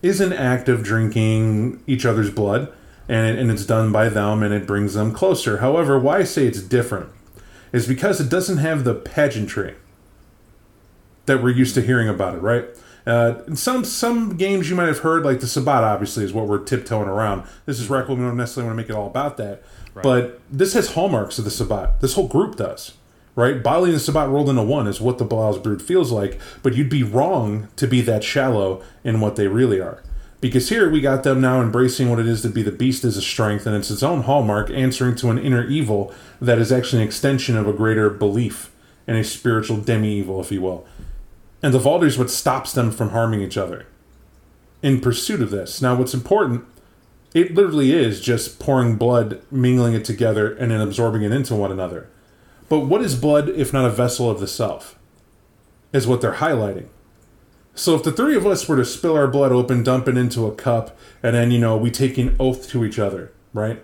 [0.00, 2.72] is an act of drinking each other's blood,
[3.06, 5.58] and and it's done by them, and it brings them closer.
[5.58, 7.10] However, why I say it's different
[7.72, 9.74] is because it doesn't have the pageantry
[11.26, 12.64] that we're used to hearing about it, right?
[13.06, 16.48] Uh, in some some games you might have heard, like the Sabbat, obviously, is what
[16.48, 17.44] we're tiptoeing around.
[17.64, 18.18] This is Requiem.
[18.18, 19.62] We don't necessarily want to make it all about that,
[20.02, 22.00] But this has hallmarks of the Sabbat.
[22.00, 22.94] This whole group does.
[23.36, 23.62] Right?
[23.62, 26.74] Baali and the Sabbat rolled into one is what the Baal's brood feels like, but
[26.74, 30.02] you'd be wrong to be that shallow in what they really are.
[30.40, 33.16] Because here we got them now embracing what it is to be the beast as
[33.16, 37.02] a strength, and it's its own hallmark, answering to an inner evil that is actually
[37.02, 38.70] an extension of a greater belief
[39.06, 40.86] and a spiritual demi evil, if you will.
[41.62, 43.86] And the Vaulder is what stops them from harming each other
[44.82, 45.80] in pursuit of this.
[45.82, 46.64] Now, what's important,
[47.34, 51.72] it literally is just pouring blood, mingling it together, and then absorbing it into one
[51.72, 52.08] another.
[52.68, 54.98] But what is blood if not a vessel of the self?
[55.92, 56.88] Is what they're highlighting.
[57.74, 60.46] So if the three of us were to spill our blood open, dump it into
[60.46, 63.82] a cup, and then, you know, we take an oath to each other, right?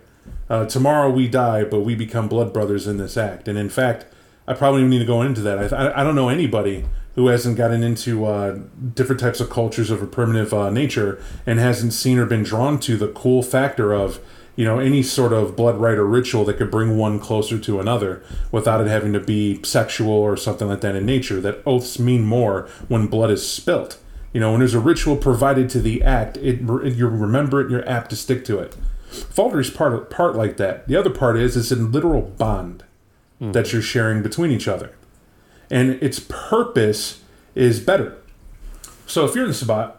[0.48, 3.48] Uh, tomorrow we die, but we become blood brothers in this act.
[3.48, 4.06] And in fact,
[4.46, 5.72] I probably don't need to go into that.
[5.72, 8.58] I, I don't know anybody who hasn't gotten into uh,
[8.94, 12.78] different types of cultures of a primitive uh, nature and hasn't seen or been drawn
[12.80, 14.18] to the cool factor of
[14.56, 17.80] you know any sort of blood rite or ritual that could bring one closer to
[17.80, 21.98] another without it having to be sexual or something like that in nature that oaths
[21.98, 23.98] mean more when blood is spilt.
[24.32, 27.88] You know when there's a ritual provided to the act it, you remember it you're
[27.88, 28.76] apt to stick to it.
[29.10, 30.88] Vaulderie's part part like that.
[30.88, 32.84] The other part is it's a literal bond
[33.40, 33.52] mm.
[33.52, 34.94] that you're sharing between each other
[35.72, 37.22] and its purpose
[37.56, 38.16] is better.
[39.06, 39.96] So if you're in the Sabbat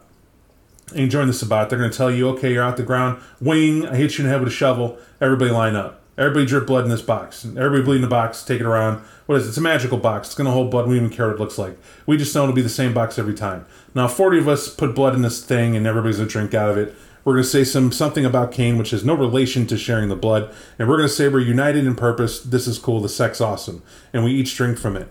[0.91, 3.21] and you join the Sabbat, they're going to tell you, okay, you're out the ground,
[3.41, 6.01] wing, I hit you in the head with a shovel, everybody line up.
[6.15, 7.43] Everybody drip blood in this box.
[7.43, 9.03] Everybody bleed in the box, take it around.
[9.25, 9.49] What is it?
[9.49, 10.27] It's a magical box.
[10.27, 10.87] It's going to hold blood.
[10.87, 11.75] We don't even care what it looks like.
[12.05, 13.65] We just know it'll be the same box every time.
[13.95, 16.69] Now, 40 of us put blood in this thing, and everybody's going to drink out
[16.69, 16.93] of it.
[17.25, 20.15] We're going to say some something about Cain, which has no relation to sharing the
[20.15, 22.39] blood, and we're going to say we're united in purpose.
[22.41, 22.99] This is cool.
[22.99, 25.07] The sex awesome, and we each drink from it.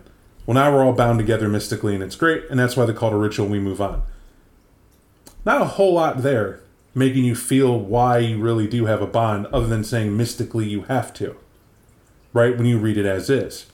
[0.46, 3.10] Well, now we're all bound together mystically, and it's great, and that's why they call
[3.10, 3.46] it a ritual.
[3.46, 4.02] We move on.
[5.44, 6.60] Not a whole lot there
[6.94, 10.82] making you feel why you really do have a bond, other than saying mystically you
[10.82, 11.36] have to,
[12.32, 12.56] right?
[12.56, 13.66] When you read it as is.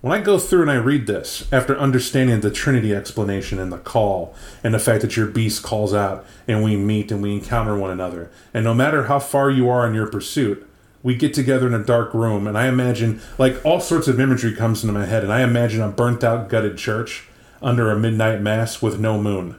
[0.00, 3.78] When I go through and I read this, after understanding the Trinity explanation and the
[3.78, 7.76] call, and the fact that your beast calls out, and we meet and we encounter
[7.76, 10.66] one another, and no matter how far you are in your pursuit,
[11.06, 14.52] we get together in a dark room and i imagine like all sorts of imagery
[14.52, 17.28] comes into my head and i imagine a burnt out gutted church
[17.62, 19.58] under a midnight mass with no moon.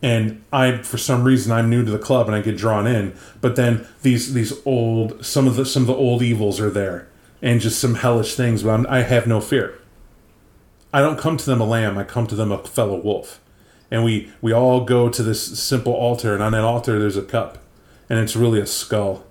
[0.00, 3.16] And i for some reason i'm new to the club and i get drawn in
[3.40, 7.08] but then these these old some of the some of the old evils are there
[7.42, 9.80] and just some hellish things but I'm, i have no fear.
[10.94, 13.40] I don't come to them a lamb i come to them a fellow wolf.
[13.90, 17.22] And we we all go to this simple altar and on that altar there's a
[17.22, 17.58] cup
[18.08, 19.25] and it's really a skull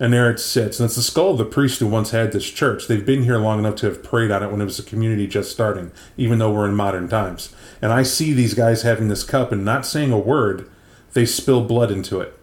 [0.00, 0.78] and there it sits.
[0.78, 2.86] And it's the skull of the priest who once had this church.
[2.86, 5.26] They've been here long enough to have prayed on it when it was a community
[5.26, 7.54] just starting, even though we're in modern times.
[7.82, 10.70] And I see these guys having this cup and not saying a word,
[11.14, 12.38] they spill blood into it.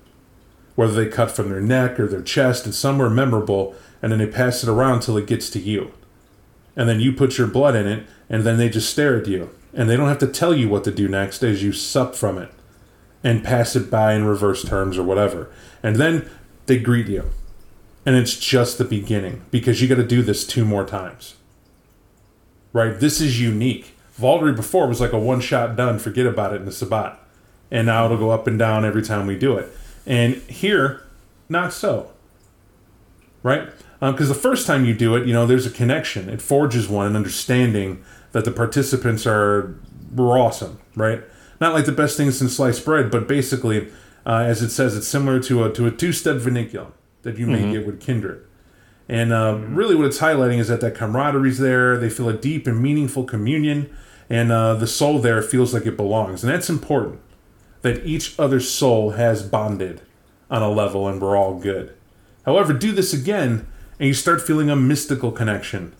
[0.75, 4.27] Whether they cut from their neck or their chest, it's somewhere memorable, and then they
[4.27, 5.93] pass it around till it gets to you.
[6.75, 9.51] And then you put your blood in it, and then they just stare at you.
[9.73, 12.37] And they don't have to tell you what to do next as you sup from
[12.37, 12.51] it
[13.23, 15.49] and pass it by in reverse terms or whatever.
[15.81, 16.29] And then
[16.65, 17.31] they greet you
[18.05, 21.35] and it's just the beginning because you got to do this two more times.
[22.71, 22.99] Right?
[22.99, 23.95] This is unique.
[24.19, 27.19] Vaulderie before was like a one shot done, forget about it in the Sabbat.
[27.71, 29.75] And now it'll go up and down every time we do it.
[30.05, 31.01] And here,
[31.49, 32.11] not so.
[33.41, 33.69] Right?
[33.99, 36.29] Because um, the first time you do it, you know, there's a connection.
[36.29, 38.03] It forges one, an understanding
[38.33, 39.75] that the participants are
[40.13, 41.23] were awesome, right?
[41.59, 43.87] Not like the best things in sliced bread, but basically,
[44.25, 46.91] uh, as it says, it's similar to a to a two step vinculum
[47.25, 47.71] that you may mm-hmm.
[47.73, 48.45] get with kindred.
[49.09, 51.97] And uh, really, what it's highlighting is that that camaraderie's there.
[51.97, 53.93] They feel a deep and meaningful communion,
[54.29, 56.43] and uh, the soul there feels like it belongs.
[56.43, 57.19] And that's important
[57.81, 60.01] that each other's soul has bonded
[60.49, 61.93] on a level, and we're all good.
[62.45, 63.67] However, do this again,
[63.99, 65.93] and you start feeling a mystical connection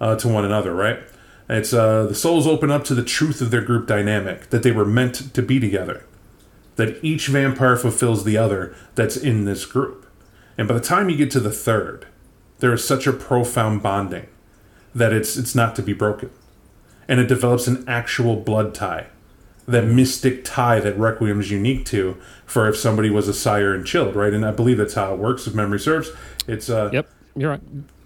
[0.00, 1.00] uh, to one another, right?
[1.48, 4.72] It's uh, the souls open up to the truth of their group dynamic, that they
[4.72, 6.04] were meant to be together,
[6.76, 10.05] that each vampire fulfills the other that's in this group.
[10.58, 12.06] And by the time you get to the third,
[12.58, 14.26] there is such a profound bonding
[14.94, 16.30] that it's it's not to be broken.
[17.08, 19.06] And it develops an actual blood tie.
[19.68, 23.86] That mystic tie that Requiem is unique to for if somebody was a sire and
[23.86, 24.32] chilled, right?
[24.32, 26.10] And I believe that's how it works if memory serves.
[26.46, 27.60] It's uh Yep, you're right.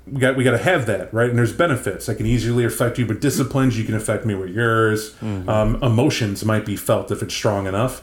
[0.07, 1.31] We got we got to have that, right?
[1.31, 2.09] And there's benefits.
[2.09, 5.15] I can easily affect you, but disciplines you can affect me with yours.
[5.17, 5.49] Mm-hmm.
[5.49, 8.03] Um, emotions might be felt if it's strong enough,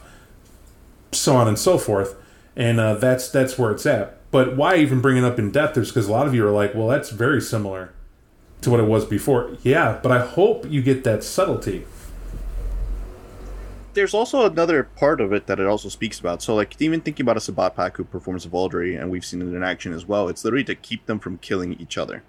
[1.11, 2.15] so on and so forth.
[2.55, 5.77] And uh, that's that's where it's at but why even bring it up in depth
[5.77, 7.93] is because a lot of you are like, well, that's very similar
[8.61, 9.55] to what it was before.
[9.63, 11.85] Yeah, but I hope you get that subtlety.
[13.93, 16.41] there's also another part of it that it also speaks about.
[16.43, 19.55] So, like, even thinking about a Sabbat pack who performs Vaulderie, and we've seen it
[19.55, 22.21] in action as well, it's literally to keep them from killing each other,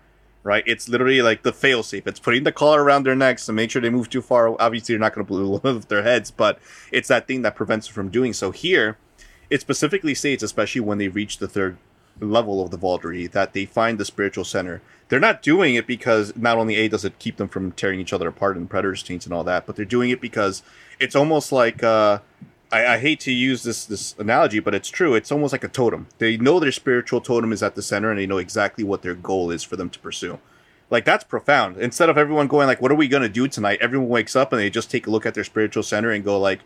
[0.42, 0.64] right?
[0.66, 2.06] It's literally like the failsafe.
[2.06, 4.56] It's putting the collar around their necks to make sure they move too far.
[4.60, 6.58] Obviously, you're not going to blow one of their heads, but
[6.90, 8.50] it's that thing that prevents them from doing so.
[8.50, 8.96] Here,
[9.50, 11.76] it specifically states, especially when they reach the third
[12.20, 14.80] level of the Vaulderie, that they find the spiritual center.
[15.08, 18.12] They're not doing it because not only A, does it keep them from tearing each
[18.12, 20.62] other apart and predators chains and all that, but they're doing it because
[21.00, 22.18] it's almost like uh,
[22.70, 25.14] I, I, hate to use this this analogy, but it's true.
[25.14, 26.08] It's almost like a totem.
[26.18, 29.14] They know their spiritual totem is at the center, and they know exactly what their
[29.14, 30.38] goal is for them to pursue.
[30.90, 31.78] Like that's profound.
[31.78, 34.60] Instead of everyone going like, "What are we gonna do tonight?" Everyone wakes up and
[34.60, 36.60] they just take a look at their spiritual center and go like,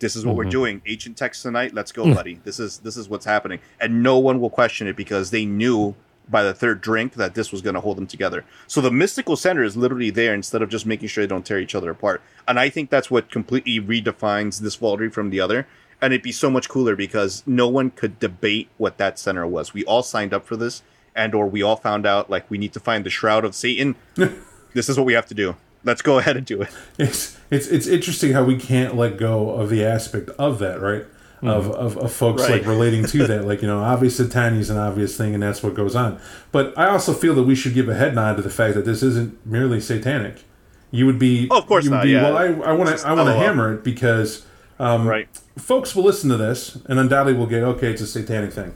[0.00, 0.38] "This is what mm-hmm.
[0.38, 0.82] we're doing.
[0.86, 1.72] Ancient text tonight.
[1.72, 2.40] Let's go, buddy.
[2.44, 5.94] This is this is what's happening." And no one will question it because they knew
[6.30, 8.44] by the third drink that this was going to hold them together.
[8.66, 11.58] So the mystical center is literally there instead of just making sure they don't tear
[11.58, 12.22] each other apart.
[12.46, 15.66] And I think that's what completely redefines this Vaulderie from the other.
[16.00, 19.74] And it'd be so much cooler because no one could debate what that center was.
[19.74, 20.82] We all signed up for this,
[21.14, 23.96] and or we all found out like we need to find the shroud of Satan.
[24.14, 25.56] this is what we have to do.
[25.84, 26.70] Let's go ahead and do it.
[26.98, 31.06] It's it's it's interesting how we can't let go of the aspect of that, right?
[31.42, 31.48] mm-hmm.
[31.48, 32.52] of, of, of, folks right.
[32.52, 33.46] like relating to that.
[33.46, 36.20] Like, you know, obviously Tiny is an obvious thing and that's what goes on.
[36.52, 38.84] But I also feel that we should give a head nod to the fact that
[38.84, 40.44] this isn't merely satanic.
[40.90, 42.22] You would be, oh, of course you would not, be, yeah.
[42.22, 44.44] well, I want to, I want to hammer it because,
[44.78, 45.28] um, right.
[45.56, 48.74] folks will listen to this and undoubtedly will get, okay, it's a satanic thing.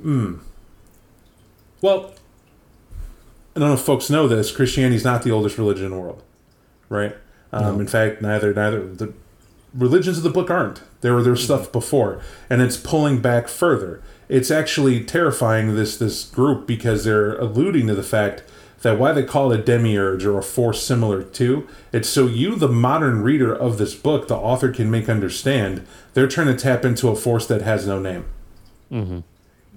[0.00, 0.34] Hmm.
[1.80, 2.14] Well,
[3.56, 4.52] I don't know if folks know this.
[4.52, 6.22] Christianity is not the oldest religion in the world,
[6.90, 7.16] right?
[7.52, 7.80] Um, no.
[7.80, 9.14] In fact, neither neither the
[9.72, 10.82] religions of the book aren't.
[11.00, 14.02] There were there's stuff before, and it's pulling back further.
[14.28, 18.42] It's actually terrifying this this group because they're alluding to the fact
[18.82, 22.54] that why they call it a demiurge or a force similar to it's so you
[22.54, 25.84] the modern reader of this book the author can make understand
[26.14, 28.26] they're trying to tap into a force that has no name
[28.92, 29.20] mm-hmm.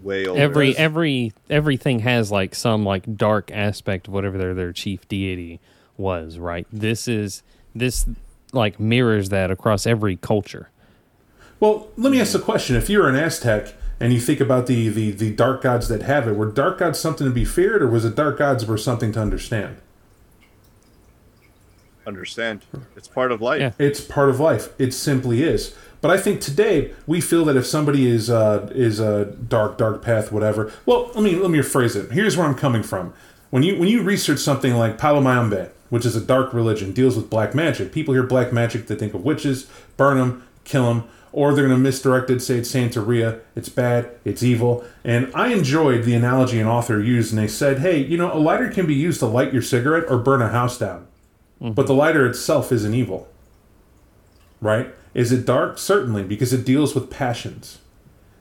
[0.01, 4.71] Way over every every everything has like some like dark aspect of whatever their their
[4.71, 5.59] chief deity
[5.97, 7.43] was right this is
[7.75, 8.05] this
[8.53, 10.69] like mirrors that across every culture
[11.59, 12.75] well, let me ask a question.
[12.75, 16.27] If you're an Aztec and you think about the, the, the dark gods that have
[16.27, 19.11] it, were dark gods something to be feared, or was it dark gods were something
[19.13, 19.77] to understand?
[22.07, 22.61] Understand.
[22.95, 23.59] It's part of life.
[23.59, 23.71] Yeah.
[23.77, 24.69] It's part of life.
[24.79, 25.75] It simply is.
[26.01, 30.01] But I think today we feel that if somebody is uh, is a dark dark
[30.01, 30.71] path, whatever.
[30.85, 32.11] Well, let me let me rephrase it.
[32.11, 33.13] Here's where I'm coming from.
[33.49, 37.15] When you when you research something like Palo Mayombe, which is a dark religion, deals
[37.15, 37.91] with black magic.
[37.91, 41.77] People hear black magic, they think of witches, burn them, kill them or they're going
[41.77, 44.83] to misdirect it, say it's Santeria, it's bad, it's evil.
[45.03, 48.39] And I enjoyed the analogy an author used, and they said, hey, you know, a
[48.39, 51.07] lighter can be used to light your cigarette or burn a house down,
[51.61, 51.73] mm-hmm.
[51.73, 53.27] but the lighter itself isn't evil.
[54.61, 54.93] Right?
[55.20, 55.78] Is it dark?
[55.78, 57.80] Certainly, because it deals with passions.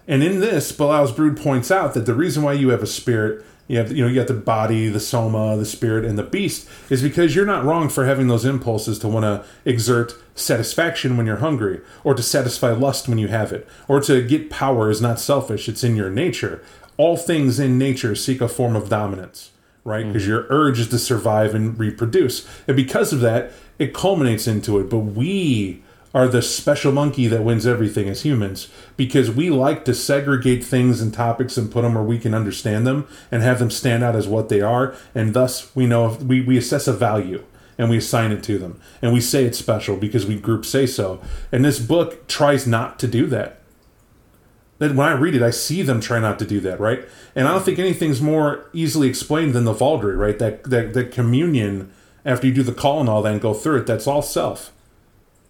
[0.07, 3.45] And in this, Belial's Brood points out that the reason why you have a spirit
[3.67, 6.67] you have you know you got the body the soma the spirit and the beast
[6.89, 11.27] is because you're not wrong for having those impulses to want to exert satisfaction when
[11.27, 15.03] you're hungry or to satisfy lust when you have it or to get power is
[15.03, 16.65] not selfish it's in your nature
[16.97, 19.51] all things in nature seek a form of dominance
[19.85, 20.31] right because mm-hmm.
[20.31, 24.89] your urge is to survive and reproduce and because of that it culminates into it
[24.89, 25.83] but we
[26.15, 31.01] are the special monkey that wins everything as humans because we like to segregate things
[31.01, 34.17] and topics and put them where we can understand them and have them stand out
[34.17, 37.45] as what they are and thus we know we, we assess a value
[37.79, 38.81] and we assign it to them.
[39.01, 41.21] And we say it's special because we group say so.
[41.53, 43.55] And this book tries not to do that.
[44.79, 47.05] Then when i read it i see them try not to do that right?
[47.35, 50.39] And i don't think anything's more easily explained than the Vaulderie right?
[50.39, 51.93] That that, that communion
[52.25, 54.73] after you do the call and all that and go through it that's all self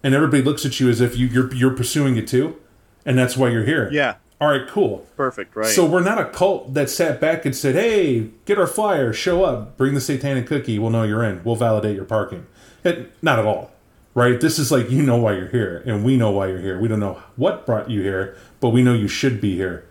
[0.03, 2.57] and everybody looks at you as if you, you're you're pursuing it too,
[3.05, 3.89] and that's why you're here.
[3.91, 4.15] Yeah.
[4.41, 5.05] All right, cool.
[5.17, 5.67] Perfect, right.
[5.67, 9.43] So we're not a cult that sat back and said, "Hey, get our flyer, show
[9.43, 11.43] up, bring the satanic cookie, we'll know you're in.
[11.43, 12.47] We'll validate your parking."
[12.83, 13.71] It, not at all.
[14.15, 14.39] Right?
[14.39, 16.79] This is like you know why you're here and we know why you're here.
[16.79, 19.87] We don't know what brought you here, but we know you should be here.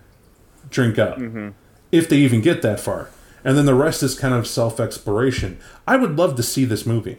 [0.70, 1.18] Drink up.
[1.18, 1.50] Mm-hmm.
[1.92, 3.10] If they even get that far.
[3.44, 5.58] And then the rest is kind of self-exploration.
[5.86, 7.18] I would love to see this movie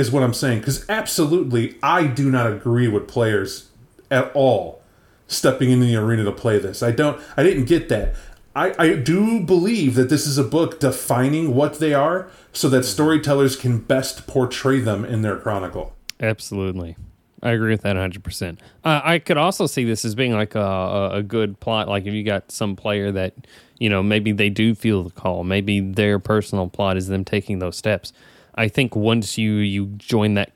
[0.00, 0.60] is what I'm saying.
[0.60, 3.68] Because absolutely, I do not agree with players
[4.10, 4.82] at all
[5.28, 6.82] stepping into the arena to play this.
[6.82, 7.20] I don't.
[7.36, 8.14] I didn't get that.
[8.54, 12.82] I, I do believe that this is a book defining what they are, so that
[12.82, 15.94] storytellers can best portray them in their chronicle.
[16.18, 16.96] Absolutely.
[17.42, 18.58] I agree with that 100%.
[18.84, 21.88] Uh, I could also see this as being like a, a, good plot.
[21.88, 23.34] Like if you got some player that,
[23.78, 25.42] you know, maybe they do feel the call.
[25.42, 28.12] Maybe their personal plot is them taking those steps.
[28.60, 30.50] I think once you you join that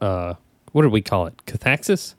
[0.00, 0.34] uh,
[0.72, 1.36] what did we call it?
[1.44, 2.14] Cathexis.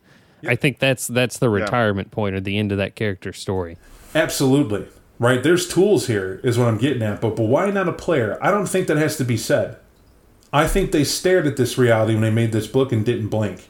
[0.46, 3.78] I think that's that's the retirement point or the end of that character story.
[4.14, 4.88] Absolutely.
[5.18, 5.42] Right?
[5.42, 7.22] There's tools here, is what I'm getting at.
[7.22, 8.38] But, but why not a player?
[8.40, 9.78] I don't think that has to be said.
[10.54, 13.70] I think they stared at this reality when they made this book and didn't blink.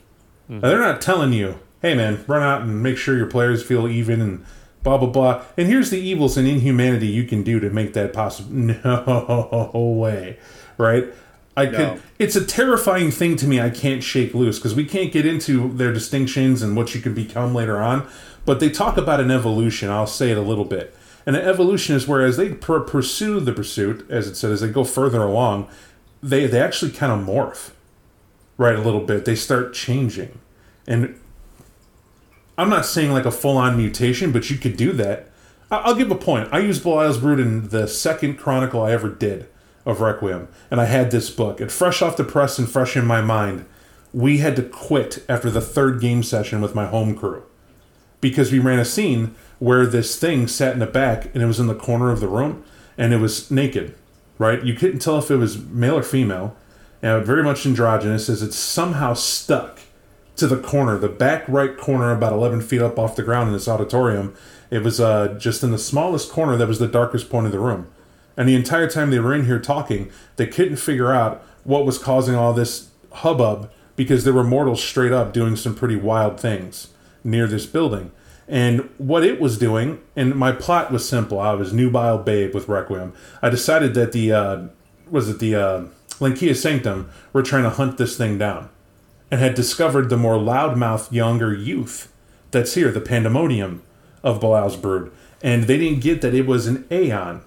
[0.50, 3.88] Now, they're not telling you, hey man, run out and make sure your players feel
[3.88, 4.46] even and
[4.84, 5.44] blah blah blah.
[5.56, 8.52] And here's the evils and inhumanity you can do to make that possible.
[8.84, 10.38] No way,
[10.78, 11.14] right?
[11.62, 11.78] I No.
[11.94, 12.02] could.
[12.20, 13.60] It's a terrifying thing to me.
[13.60, 17.14] I can't shake loose because we can't get into their distinctions and what you can
[17.14, 18.06] become later on.
[18.46, 19.90] But they talk about an evolution.
[19.90, 20.96] I'll say it a little bit.
[21.26, 24.62] And an evolution is where as they pr- pursue the pursuit, as it said, as
[24.62, 25.68] they go further along,
[26.24, 27.70] they they actually kind of morph,
[28.58, 28.76] right?
[28.76, 29.26] A little bit.
[29.26, 30.40] They start changing,
[30.88, 31.16] and
[32.58, 35.30] I'm not saying like a full on mutation, but you could do that.
[35.70, 36.50] I- I'll give a point.
[36.52, 39.46] I used Belial's Brood in the second chronicle I ever did
[39.86, 41.60] of Requiem, and I had this book.
[41.60, 43.66] And fresh off the press and fresh in my mind,
[44.14, 47.44] we had to quit after the third game session with my home crew
[48.20, 51.60] because we ran a scene where this thing sat in the back and it was
[51.60, 52.64] in the corner of the room
[52.98, 53.96] and it was naked,
[54.38, 54.64] right?
[54.64, 56.56] You couldn't tell if it was male or female,
[57.02, 59.80] and very much androgynous as it's somehow stuck
[60.36, 63.54] to the corner, the back right corner, about 11 feet up off the ground in
[63.54, 64.36] this auditorium.
[64.70, 67.60] It was uh, just in the smallest corner that was the darkest point of the
[67.60, 67.88] room.
[68.38, 71.98] And the entire time they were in here talking, they couldn't figure out what was
[71.98, 76.88] causing all this hubbub because there were mortals straight up doing some pretty wild things
[77.24, 78.12] near this building.
[78.48, 81.40] And what it was doing, and my plot was simple.
[81.40, 83.14] I was nubile babe with Requiem.
[83.42, 84.62] I decided that the uh,
[85.10, 85.86] was it the uh,
[86.20, 88.70] Lancea Sanctum were trying to hunt this thing down,
[89.30, 92.12] and had discovered the more loudmouth younger youth
[92.52, 93.84] that's here, the pandemonium
[94.24, 95.12] of Belial's brood,
[95.42, 97.42] and they didn't get that it was an Aeon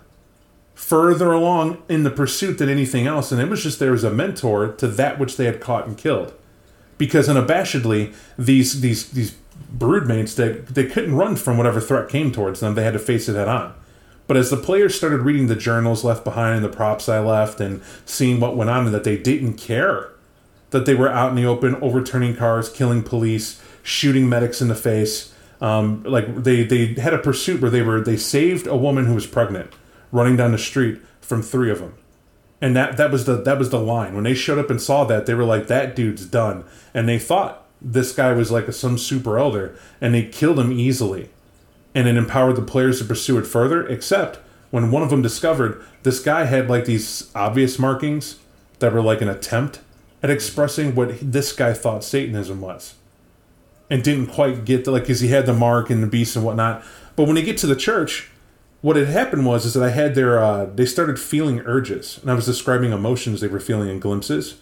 [0.74, 4.10] further along in the pursuit than anything else, and it was just there as a
[4.10, 6.32] mentor to that which they had caught and killed.
[6.98, 9.36] Because unabashedly, these these these
[9.76, 13.28] broodmates that they couldn't run from whatever threat came towards them, they had to face
[13.28, 13.74] it head on.
[14.26, 17.60] But as the players started reading the journals left behind and the props I left
[17.60, 20.10] and seeing what went on, and that they didn't care
[20.70, 24.74] that they were out in the open, overturning cars, killing police, shooting medics in the
[24.74, 25.32] face.
[25.60, 29.14] Um, like they they had a pursuit where they were they saved a woman who
[29.14, 29.70] was pregnant,
[30.14, 31.94] running down the street from three of them,
[32.60, 34.14] and that that was the that was the line.
[34.14, 37.18] When they showed up and saw that, they were like, "That dude's done," and they
[37.18, 41.30] thought this guy was like a, some super elder, and they killed him easily,
[41.94, 43.86] and it empowered the players to pursue it further.
[43.88, 44.38] Except
[44.70, 48.38] when one of them discovered this guy had like these obvious markings
[48.78, 49.80] that were like an attempt
[50.22, 52.94] at expressing what this guy thought Satanism was,
[53.90, 56.44] and didn't quite get the like because he had the mark and the beast and
[56.44, 56.84] whatnot.
[57.16, 58.30] But when they get to the church,
[58.84, 62.30] what had happened was is that I had their uh, they started feeling urges, and
[62.30, 64.60] I was describing emotions they were feeling in glimpses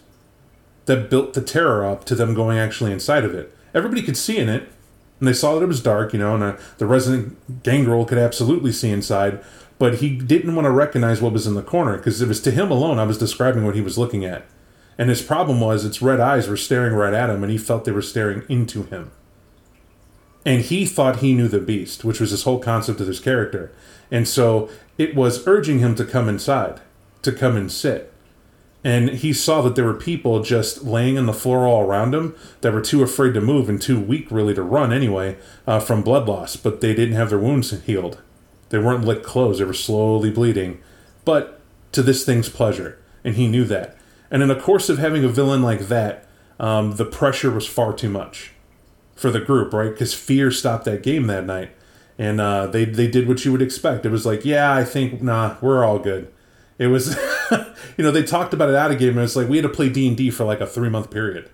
[0.85, 3.53] that built the terror up to them going actually inside of it.
[3.73, 4.69] Everybody could see in it,
[5.19, 8.17] and they saw that it was dark, you know, and uh, the resident gangrel could
[8.17, 9.43] absolutely see inside,
[9.77, 12.51] but he didn't want to recognize what was in the corner because it was to
[12.51, 14.45] him alone I was describing what he was looking at.
[14.97, 17.83] And his problem was its red eyes were staring right at him, and he felt
[17.83, 19.11] they were staring into him.
[20.45, 23.71] And he thought he knew the beast, which was his whole concept of his character.
[24.11, 26.81] And so it was urging him to come inside,
[27.21, 28.11] to come and sit.
[28.83, 32.35] And he saw that there were people just laying on the floor all around him
[32.59, 36.01] that were too afraid to move and too weak, really, to run anyway uh, from
[36.01, 38.21] blood loss, but they didn't have their wounds healed.
[38.69, 40.81] They weren't licked closed, they were slowly bleeding.
[41.23, 41.61] But
[41.93, 43.95] to this thing's pleasure, and he knew that.
[44.29, 46.27] And in the course of having a villain like that,
[46.59, 48.51] um, the pressure was far too much
[49.15, 49.91] for the group, right?
[49.91, 51.71] Because fear stopped that game that night,
[52.17, 54.05] and uh, they they did what you would expect.
[54.05, 56.31] It was like, yeah, I think nah, we're all good.
[56.79, 57.15] It was,
[57.97, 59.69] you know, they talked about it out of game, and it's like we had to
[59.69, 61.49] play D and D for like a three month period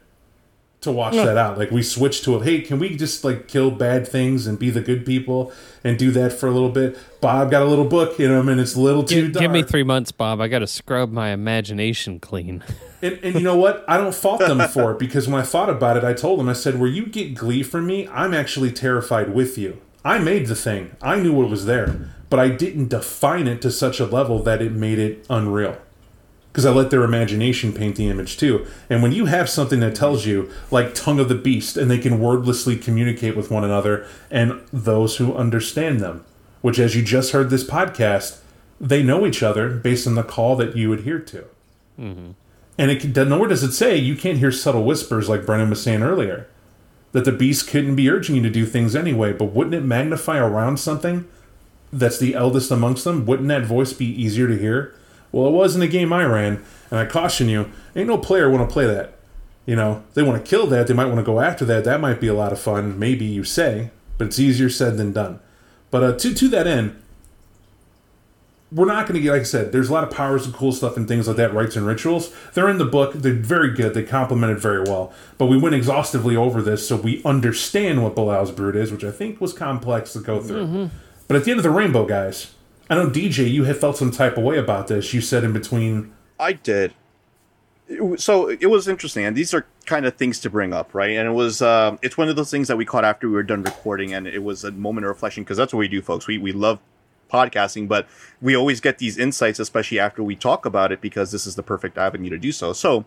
[0.81, 1.57] to watch that out.
[1.57, 2.43] Like we switched to it.
[2.43, 5.51] Hey, can we just like kill bad things and be the good people
[5.83, 6.97] and do that for a little bit?
[7.21, 9.41] Bob got a little book in him, and it's a little too Give, dark.
[9.41, 10.39] give me three months, Bob.
[10.39, 12.63] I got to scrub my imagination clean.
[13.01, 13.85] And, and you know what?
[13.87, 16.49] I don't fault them for it because when I thought about it, I told them,
[16.49, 19.79] I said, where you get glee from me, I'm actually terrified with you.
[20.03, 23.71] I made the thing, I knew what was there, but I didn't define it to
[23.71, 25.77] such a level that it made it unreal.
[26.51, 28.65] Because I let their imagination paint the image too.
[28.89, 31.99] And when you have something that tells you, like Tongue of the Beast, and they
[31.99, 36.25] can wordlessly communicate with one another and those who understand them,
[36.61, 38.39] which, as you just heard this podcast,
[38.81, 41.45] they know each other based on the call that you adhere to.
[41.99, 42.31] Mm-hmm.
[42.77, 45.83] And it can, nowhere does it say you can't hear subtle whispers like Brennan was
[45.83, 46.47] saying earlier.
[47.11, 50.37] That the beast couldn't be urging you to do things anyway, but wouldn't it magnify
[50.37, 51.27] around something
[51.91, 53.25] that's the eldest amongst them?
[53.25, 54.95] Wouldn't that voice be easier to hear?
[55.31, 58.49] Well, it was in the game I ran, and I caution you, ain't no player
[58.49, 59.13] want to play that.
[59.65, 60.87] you know, they want to kill that.
[60.87, 61.83] They might want to go after that.
[61.83, 62.97] That might be a lot of fun.
[62.97, 65.39] Maybe you say, but it's easier said than done.
[65.91, 66.99] But uh, to to that end,
[68.71, 69.71] we're not going to get like I said.
[69.71, 71.53] There's a lot of powers and cool stuff and things like that.
[71.53, 72.33] Rites and rituals.
[72.53, 73.13] They're in the book.
[73.13, 73.93] They're very good.
[73.95, 75.11] They complement it very well.
[75.37, 79.11] But we went exhaustively over this, so we understand what Belial's brood is, which I
[79.11, 80.89] think was complex to go through.
[81.27, 82.53] But at the end of the rainbow, guys,
[82.89, 85.13] I know DJ, you had felt some type of way about this.
[85.13, 86.11] You said in between.
[86.39, 86.93] I did.
[88.17, 91.17] So it was interesting, and these are kind of things to bring up, right?
[91.17, 93.43] And it was, uh, it's one of those things that we caught after we were
[93.43, 96.27] done recording, and it was a moment of reflection because that's what we do, folks.
[96.27, 96.79] We we love
[97.31, 98.07] podcasting, but
[98.41, 101.63] we always get these insights, especially after we talk about it, because this is the
[101.63, 102.73] perfect avenue to do so.
[102.73, 103.05] So,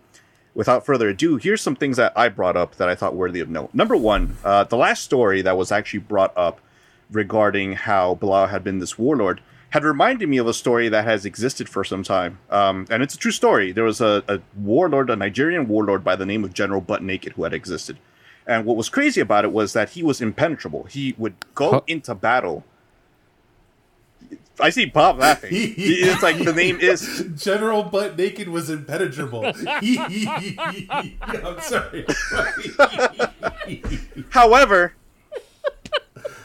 [0.55, 3.49] without further ado, here's some things that I brought up that I thought worthy of
[3.49, 3.70] note.
[3.72, 6.61] Number one, uh, the last story that was actually brought up
[7.11, 9.41] regarding how Belial had been this warlord
[9.73, 12.39] had reminded me of a story that has existed for some time.
[12.51, 13.73] Um, and it's a true story.
[13.73, 17.33] There was a, a warlord, a Nigerian warlord by the name of General Butt Naked
[17.33, 17.97] who had existed.
[18.47, 20.85] And what was crazy about it was that he was impenetrable.
[20.85, 21.81] He would go Huh.
[21.87, 22.64] into battle.
[24.61, 25.49] I see Bob laughing.
[25.55, 29.43] it's like the name is General Butt Naked was impenetrable.
[30.91, 32.05] I'm sorry.
[34.29, 34.93] However,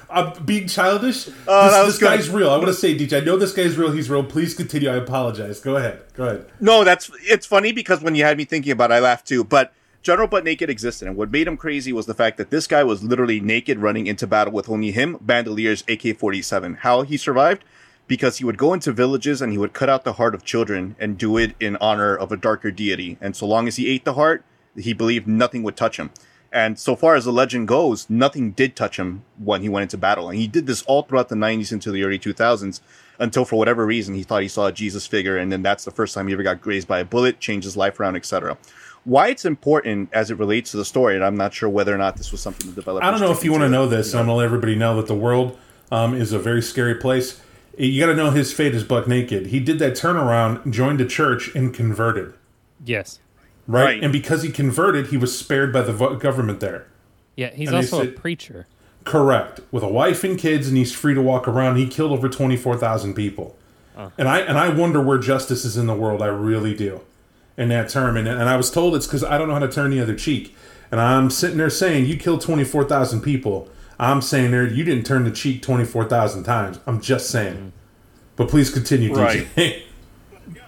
[0.10, 1.30] I'm being childish.
[1.48, 2.50] Oh, this this guy's real.
[2.50, 3.92] I want to say, DJ, I know this guy's real.
[3.92, 4.24] He's real.
[4.24, 4.90] Please continue.
[4.90, 5.60] I apologize.
[5.60, 6.02] Go ahead.
[6.14, 6.46] Go ahead.
[6.60, 9.44] No, that's it's funny because when you had me thinking about it, I laughed too.
[9.44, 12.68] But General Butt Naked existed, and what made him crazy was the fact that this
[12.68, 16.76] guy was literally naked running into battle with only him, Bandoliers, AK 47.
[16.76, 17.64] How he survived?
[18.08, 20.96] Because he would go into villages and he would cut out the heart of children
[20.98, 23.18] and do it in honor of a darker deity.
[23.20, 24.46] And so long as he ate the heart,
[24.78, 26.12] he believed nothing would touch him.
[26.52, 29.98] And so far as the legend goes, nothing did touch him when he went into
[29.98, 30.30] battle.
[30.30, 32.80] And he did this all throughout the 90s into the early 2000s
[33.20, 35.38] until for whatever reason he thought he saw a Jesus figure.
[35.38, 37.76] And then that's the first time he ever got grazed by a bullet, changed his
[37.76, 38.58] life around, etc.
[39.04, 41.98] Why it's important as it relates to the story, and I'm not sure whether or
[41.98, 43.06] not this was something the developer.
[43.06, 44.12] I don't know if you want to know this.
[44.12, 45.58] and I'm gonna let everybody know that the world
[45.92, 47.42] um, is a very scary place.
[47.78, 49.48] You got to know his fate is buck naked.
[49.48, 52.34] He did that turnaround, joined a church, and converted.
[52.84, 53.20] Yes.
[53.68, 53.84] Right?
[53.84, 54.04] Right.
[54.04, 56.88] and because he converted, he was spared by the vo- government there.
[57.36, 58.66] Yeah, he's And also a preacher.
[59.04, 59.60] Correct.
[59.72, 61.76] With a wife and kids, and he's free to walk around.
[61.78, 63.58] He killed over twenty four thousand people,
[64.18, 66.22] and I and I wonder where justice is in the world.
[66.22, 67.02] I really do,
[67.58, 68.18] in that term.
[68.18, 70.16] And and I was told it's because I don't know how to turn the other
[70.16, 70.56] cheek.
[70.92, 73.70] And I'm sitting there saying, you killed twenty four thousand people.
[74.00, 76.80] I'm saying there, you didn't turn the cheek twenty four thousand times.
[76.86, 77.56] I'm just saying.
[77.56, 77.70] Mm-hmm.
[78.36, 79.48] But please continue, Right.
[79.56, 79.84] DJ.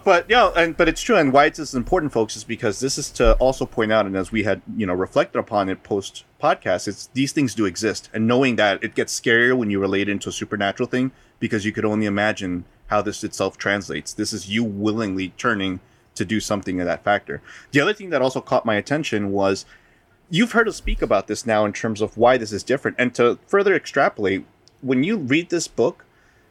[0.04, 1.18] But yeah, and but it's true.
[1.18, 4.32] And why it's important, folks, is because this is to also point out, and as
[4.32, 8.28] we had you know reflected upon it post podcast, it's these things do exist, and
[8.28, 11.72] knowing that it gets scarier when you relate it into a supernatural thing because you
[11.72, 14.14] could only imagine how this itself translates.
[14.14, 15.80] This is you willingly turning
[16.16, 17.41] to do something of that factor.
[17.72, 19.66] The other thing that also caught my attention was
[20.30, 23.14] you've heard us speak about this now in terms of why this is different, and
[23.16, 24.45] to further extrapolate,
[24.82, 26.06] when you read this book,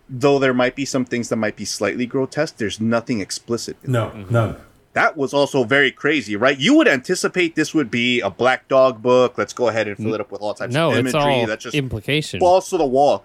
[0.09, 3.77] though there might be some things that might be slightly grotesque, there's nothing explicit.
[3.85, 4.33] in No, mm-hmm.
[4.33, 4.57] none.
[4.95, 6.59] that was also very crazy, right?
[6.59, 9.37] You would anticipate this would be a black dog book.
[9.39, 11.21] Let's go ahead and fill it up with all types No, of it's imagery.
[11.41, 12.41] all That's just implication.
[12.41, 13.25] balls to the wall.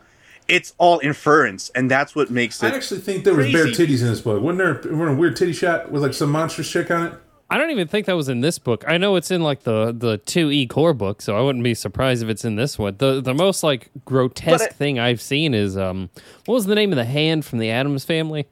[0.50, 2.74] It's all inference, and that's what makes it.
[2.74, 4.42] I actually think there was bare titties in this book.
[4.44, 7.14] Wasn't there, wasn't there a weird titty shot with like some monstrous chick on it?
[7.54, 8.84] I don't even think that was in this book.
[8.88, 11.76] I know it's in like the the two E core book, so I wouldn't be
[11.76, 12.96] surprised if it's in this one.
[12.98, 16.10] The the most like grotesque But I- thing I've seen is um
[16.46, 18.48] what was the name of the hand from the Addams family?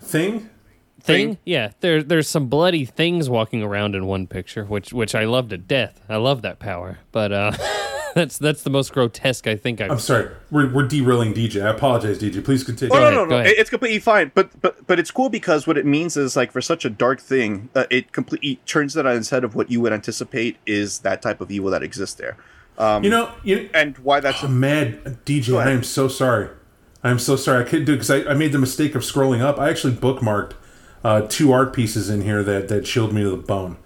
[0.00, 0.50] Thing?
[1.00, 1.28] Thing?
[1.34, 1.38] Thing?
[1.44, 5.48] Yeah, there there's some bloody things walking around in one picture, which which I love
[5.50, 6.00] to death.
[6.08, 7.52] I love that power, but uh,
[8.16, 9.90] that's that's the most grotesque I think I've.
[9.90, 10.28] I'm sorry.
[10.50, 11.64] We're, we're derailing DJ.
[11.64, 12.44] I apologize, DJ.
[12.44, 12.94] Please continue.
[12.94, 13.44] Oh no, ahead, no, go no!
[13.44, 16.60] It's completely fine, but but but it's cool because what it means is like for
[16.60, 19.80] such a dark thing, uh, it completely turns it on its head of what you
[19.80, 22.36] would anticipate is that type of evil that exists there,
[22.78, 25.58] You know, you, and why that's I'm mad, DJ.
[25.58, 26.50] I am so sorry.
[27.02, 27.64] I am so sorry.
[27.64, 29.58] I couldn't do it because I, I made the mistake of scrolling up.
[29.58, 30.52] I actually bookmarked
[31.02, 33.76] uh, two art pieces in here that that chilled me to the bone.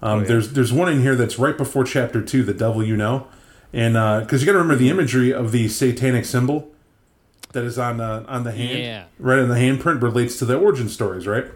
[0.00, 3.28] Um, There's there's one in here that's right before chapter two, the devil you know,
[3.72, 3.94] and
[4.24, 6.70] because you got to remember the imagery of the satanic symbol
[7.52, 9.04] that is on uh, on the hand, Yeah.
[9.18, 11.46] right in the handprint relates to the origin stories, right?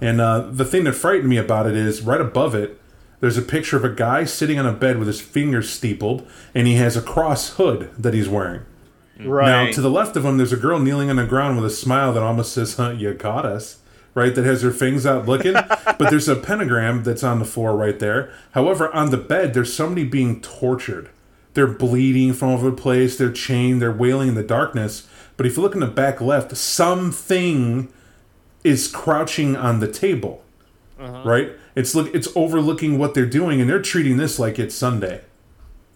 [0.00, 2.80] And uh, the thing that frightened me about it is right above it,
[3.20, 6.66] there's a picture of a guy sitting on a bed with his fingers steepled, and
[6.68, 8.62] he has a cross hood that he's wearing.
[9.20, 9.66] right.
[9.66, 11.74] Now, to the left of him, there's a girl kneeling on the ground with a
[11.74, 13.78] smile that almost says, huh, You caught us.
[14.14, 14.34] Right?
[14.34, 15.52] That has her fangs out looking.
[15.84, 18.32] but there's a pentagram that's on the floor right there.
[18.52, 21.08] However, on the bed, there's somebody being tortured.
[21.58, 23.18] They're bleeding from over the place.
[23.18, 23.82] They're chained.
[23.82, 25.08] They're wailing in the darkness.
[25.36, 27.92] But if you look in the back left, something
[28.62, 30.44] is crouching on the table.
[31.00, 31.22] Uh-huh.
[31.24, 31.50] Right?
[31.74, 35.22] It's look it's overlooking what they're doing and they're treating this like it's Sunday.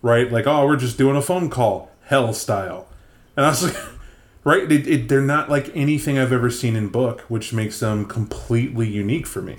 [0.02, 0.32] Right?
[0.32, 2.88] Like, oh, we're just doing a phone call, hell style.
[3.36, 3.76] And I was like
[4.42, 8.04] right, it, it, they're not like anything I've ever seen in book, which makes them
[8.04, 9.58] completely unique for me.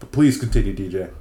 [0.00, 1.12] But please continue, DJ.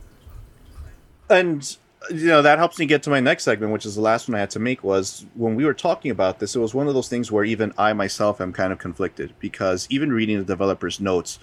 [1.29, 1.77] and
[2.09, 4.35] you know that helps me get to my next segment which is the last one
[4.35, 6.93] i had to make was when we were talking about this it was one of
[6.93, 10.99] those things where even i myself am kind of conflicted because even reading the developer's
[10.99, 11.39] notes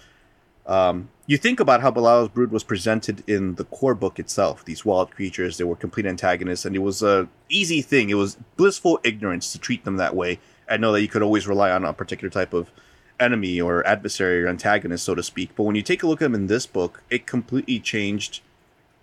[0.66, 4.64] um, you think about how Belial's Brood was presented in the core book itself.
[4.64, 8.08] These wild creatures, they were complete antagonists, and it was a easy thing.
[8.08, 10.38] It was blissful ignorance to treat them that way.
[10.68, 12.70] I know that you could always rely on a particular type of
[13.18, 15.50] enemy or adversary or antagonist, so to speak.
[15.56, 18.40] But when you take a look at them in this book, it completely changed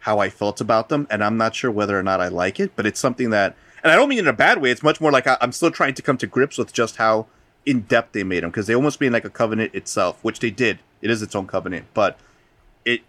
[0.08, 2.72] how I felt about them, and I'm not sure whether or not I like it.
[2.78, 4.72] But it's something that, and I don't mean in a bad way.
[4.72, 7.28] It's much more like I, I'm still trying to come to grips with just how
[7.66, 10.50] in depth they made them because they almost made like a covenant itself, which they
[10.50, 10.80] did.
[11.02, 12.18] It is its own covenant, but
[12.86, 13.02] it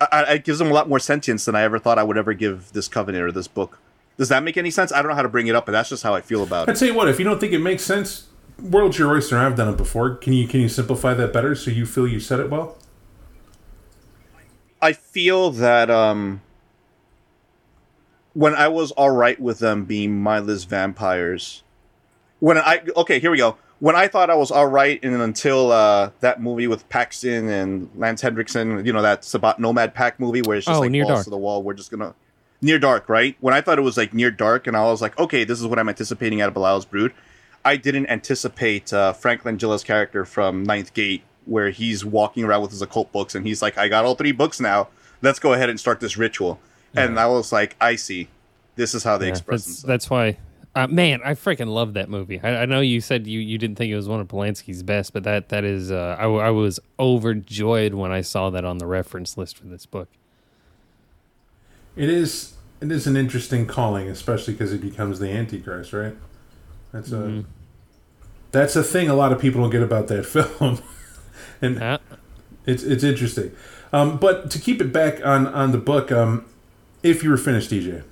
[0.00, 2.34] I, it gives them a lot more sentience than I ever thought I would ever
[2.34, 3.78] give this covenant or this book.
[4.16, 4.90] Does that make any sense?
[4.90, 6.68] I don't know how to bring it up, but that's just how I feel about
[6.68, 6.72] it.
[6.72, 8.26] I'd say what, if you don't think it makes sense,
[8.60, 9.38] World's your oyster.
[9.38, 10.16] I've done it before.
[10.16, 12.76] Can you can you simplify that better so you feel you said it well?
[14.80, 16.40] I feel that um
[18.34, 21.62] when I was all right with them being mindless vampires,
[22.40, 23.56] when I okay, here we go.
[23.80, 27.88] When I thought I was all right, and until uh, that movie with Paxton and
[27.94, 31.04] Lance Henriksen, you know, that about Nomad Pack movie where it's just Oh, like Near
[31.04, 31.22] Dark.
[31.24, 31.62] to the wall.
[31.62, 32.14] We're just gonna
[32.60, 33.36] near dark, right?
[33.40, 35.66] When I thought it was like near dark, and I was like, okay, this is
[35.66, 37.12] what I'm anticipating out of Belial's Brood.
[37.64, 42.70] I didn't anticipate uh, Frank Langella's character from Ninth Gate, where he's walking around with
[42.70, 44.88] his occult books, and he's like, I got all three books now.
[45.22, 46.60] Let's go ahead and start this ritual.
[46.94, 48.28] And I was like, I see.
[48.76, 49.82] This is how they Yeah, express that's, themselves.
[49.82, 50.38] that's why,
[50.74, 52.40] uh, man, I freaking love that movie.
[52.42, 55.12] I, I know you said you, you didn't think it was one of Polanski's best,
[55.12, 58.78] but that that is, uh, I, w- I was overjoyed when I saw that on
[58.78, 60.08] the reference list for this book.
[61.96, 66.14] It is it is an interesting calling, especially because he becomes the Antichrist, right?
[66.92, 67.34] That's a
[68.50, 70.80] that's a thing a lot of people don't get about that film,
[71.62, 71.98] and Uh,
[72.66, 73.52] it's it's interesting.
[73.92, 76.44] Um, but to keep it back on on the book, um,
[77.02, 78.02] if you were finished, DJ.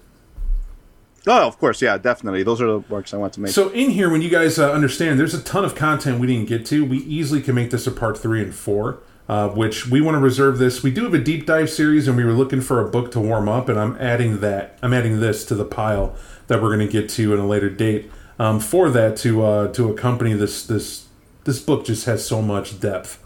[1.27, 2.43] oh, of course, yeah, definitely.
[2.43, 3.53] Those are the works I want to make.
[3.53, 6.49] So in here, when you guys uh, understand, there's a ton of content we didn't
[6.49, 6.85] get to.
[6.85, 10.21] We easily can make this a part three and four, uh, which we want to
[10.21, 10.83] reserve this.
[10.83, 13.21] We do have a deep dive series, and we were looking for a book to
[13.21, 14.79] warm up, and I'm adding that.
[14.83, 16.15] I'm adding this to the pile
[16.47, 18.11] that we're going to get to in a later date.
[18.39, 21.07] Um, for that to uh, to accompany this this
[21.45, 23.19] this book just has so much depth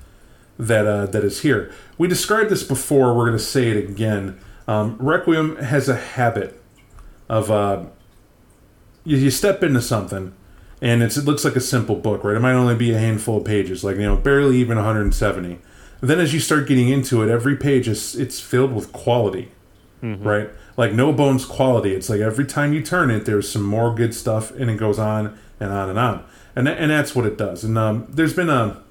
[0.67, 1.73] that uh, that is here.
[1.99, 3.15] We described this before.
[3.15, 4.39] We're going to say it again.
[4.69, 6.63] Um, Requiem has a habit
[7.29, 7.85] of uh,
[9.05, 10.35] you, you step into something
[10.83, 12.37] and it's, it looks like a simple book, right?
[12.37, 15.59] It might only be a handful of pages, like you know, barely even 170.
[16.01, 19.51] Then as you start getting into it, every page is it's filled with quality,
[20.25, 20.51] right?
[20.79, 21.95] Like no bones quality.
[21.95, 24.99] It's like every time you turn it, there's some more good stuff, and it goes
[24.99, 26.25] on and on and on,
[26.57, 27.65] and and that's what it does.
[27.65, 28.83] And um, there's been a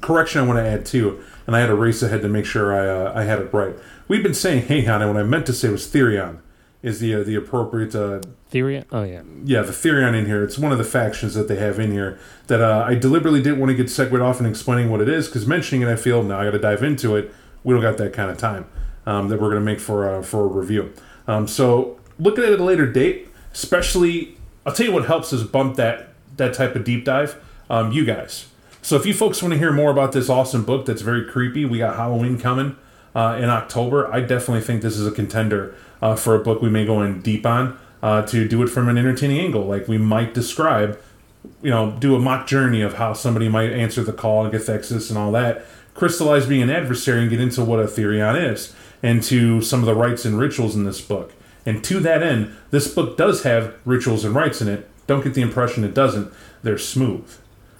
[0.00, 2.74] correction I want to add too, and I had to race ahead to make sure
[2.74, 3.74] I uh, I had it right.
[4.08, 6.38] We've been saying Heian, and what I meant to say was Therion
[6.82, 8.20] is the uh, the appropriate uh,
[8.50, 8.82] Theory?
[8.90, 9.22] Oh, yeah.
[9.44, 10.42] yeah, the Therion in here.
[10.42, 13.58] It's one of the factions that they have in here that uh, I deliberately didn't
[13.58, 16.22] want to get segued off and explaining what it is because mentioning it, I feel
[16.22, 17.30] now I got to dive into it.
[17.62, 18.66] We don't got that kind of time
[19.04, 20.94] um, that we're going to make for uh, for a review.
[21.26, 23.28] Um, so looking at it at a later date.
[23.52, 27.42] Especially, I'll tell you what helps is bump that that type of deep dive.
[27.68, 28.46] Um, you guys.
[28.82, 31.64] So if you folks want to hear more about this awesome book that's very creepy,
[31.64, 32.76] we got Halloween coming
[33.14, 34.12] uh, in October.
[34.12, 37.20] I definitely think this is a contender uh, for a book we may go in
[37.20, 39.64] deep on uh, to do it from an entertaining angle.
[39.64, 40.98] Like we might describe,
[41.62, 45.10] you know, do a mock journey of how somebody might answer the call and Cathexis
[45.10, 49.22] and all that, crystallize being an adversary and get into what a Therion is, and
[49.24, 51.32] to some of the rites and rituals in this book.
[51.66, 54.88] And to that end, this book does have rituals and rites in it.
[55.06, 56.32] Don't get the impression it doesn't.
[56.62, 57.36] They're smooth.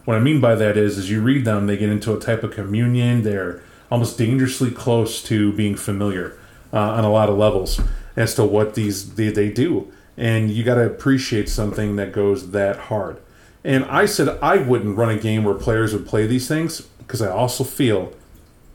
[0.08, 2.42] What I mean by that is, as you read them, they get into a type
[2.42, 3.24] of communion.
[3.24, 6.38] They're almost dangerously close to being familiar
[6.72, 7.78] uh, on a lot of levels
[8.16, 9.92] as to what these they, they do.
[10.16, 13.20] And you got to appreciate something that goes that hard.
[13.62, 17.20] And I said I wouldn't run a game where players would play these things because
[17.20, 18.14] I also feel,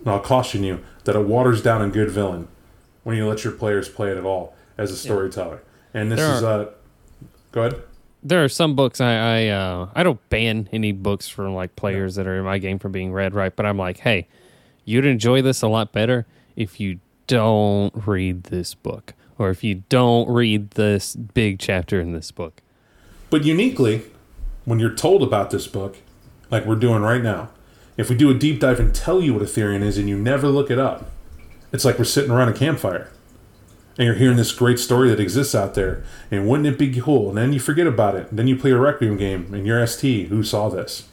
[0.01, 2.47] and I'll caution you, that it waters down a good villain
[3.03, 5.63] when you let your players play it at all as a storyteller.
[5.95, 6.65] And this There is are- uh,
[7.51, 7.81] go ahead.
[8.23, 12.15] There are some books I I, uh, I don't ban any books from like players
[12.15, 13.53] that are in my game from being read, right?
[13.53, 14.27] But I'm like, hey,
[14.85, 19.83] you'd enjoy this a lot better if you don't read this book or if you
[19.89, 22.61] don't read this big chapter in this book.
[23.29, 24.03] But uniquely,
[24.65, 25.97] when you're told about this book,
[26.49, 27.49] like we're doing right now,
[27.97, 30.17] if we do a deep dive and tell you what a Therion is and you
[30.17, 31.09] never look it up,
[31.71, 33.09] It's like we're sitting around a campfire
[33.97, 36.03] and you're hearing this great story that exists out there.
[36.31, 37.29] And wouldn't it be cool?
[37.29, 38.29] And then you forget about it.
[38.29, 41.07] And then you play a Requiem game and your ST, who saw this?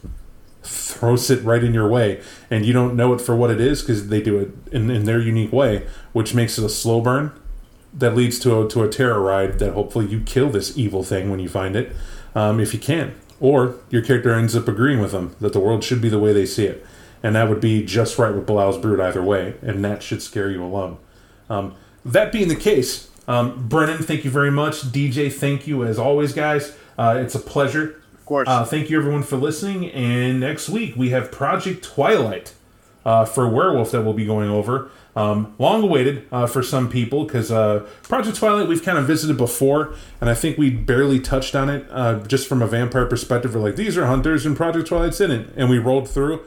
[0.63, 2.23] Throws it right in your way.
[2.51, 5.05] And you don't know it for what it is because they do it in, in
[5.05, 7.33] their unique way, which makes it a slow burn
[7.93, 11.31] that leads to a, to a terror ride that hopefully you kill this evil thing
[11.31, 11.95] when you find it,
[12.35, 13.15] um, if you can.
[13.41, 16.33] Or your character ends up agreeing with them that the world should be the way
[16.33, 16.87] they see it.
[17.23, 19.57] And that would be just right with Belial's Brood either way.
[19.61, 20.99] And that should scare you alone.
[21.51, 21.75] Um,
[22.05, 24.83] that being the case, um, Brennan, thank you very much.
[24.83, 26.77] DJ, thank you as always, guys.
[26.99, 28.03] Uh, it's a pleasure.
[28.15, 28.49] Of course.
[28.49, 29.91] Uh, thank you everyone for listening.
[29.91, 32.55] And next week we have Project Twilight
[33.05, 34.91] uh, for Werewolf that we'll be going over.
[35.17, 39.37] Um, long awaited uh, for some people because uh, Project Twilight we've kind of visited
[39.37, 43.55] before, and I think we barely touched on it uh, just from a vampire perspective.
[43.55, 46.45] We're like, these are hunters, and Project Twilight's in it, and we rolled through,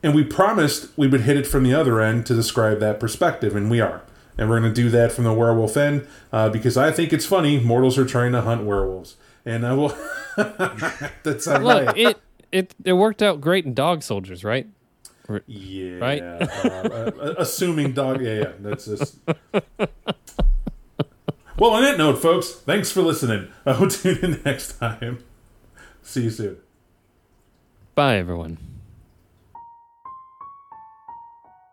[0.00, 3.56] and we promised we would hit it from the other end to describe that perspective,
[3.56, 4.02] and we are.
[4.38, 7.26] And we're going to do that from the werewolf end uh, because I think it's
[7.26, 7.58] funny.
[7.58, 9.96] Mortals are trying to hunt werewolves, and I will.
[10.36, 11.46] That's.
[11.46, 12.18] Look, it
[12.52, 14.68] it it worked out great in Dog Soldiers, right?
[15.46, 15.96] Yeah.
[15.96, 16.22] Right?
[16.22, 18.22] uh, uh, assuming dog.
[18.22, 18.52] Yeah, yeah.
[18.60, 19.18] That's just.
[21.58, 23.48] Well, on that note, folks, thanks for listening.
[23.66, 25.24] I will tune in next time.
[26.02, 26.58] See you soon.
[27.96, 28.58] Bye, everyone.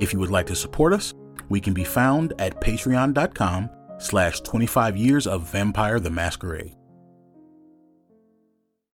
[0.00, 1.14] If you would like to support us,
[1.50, 6.74] we can be found at patreon.com slash 25 years of vampire the masquerade.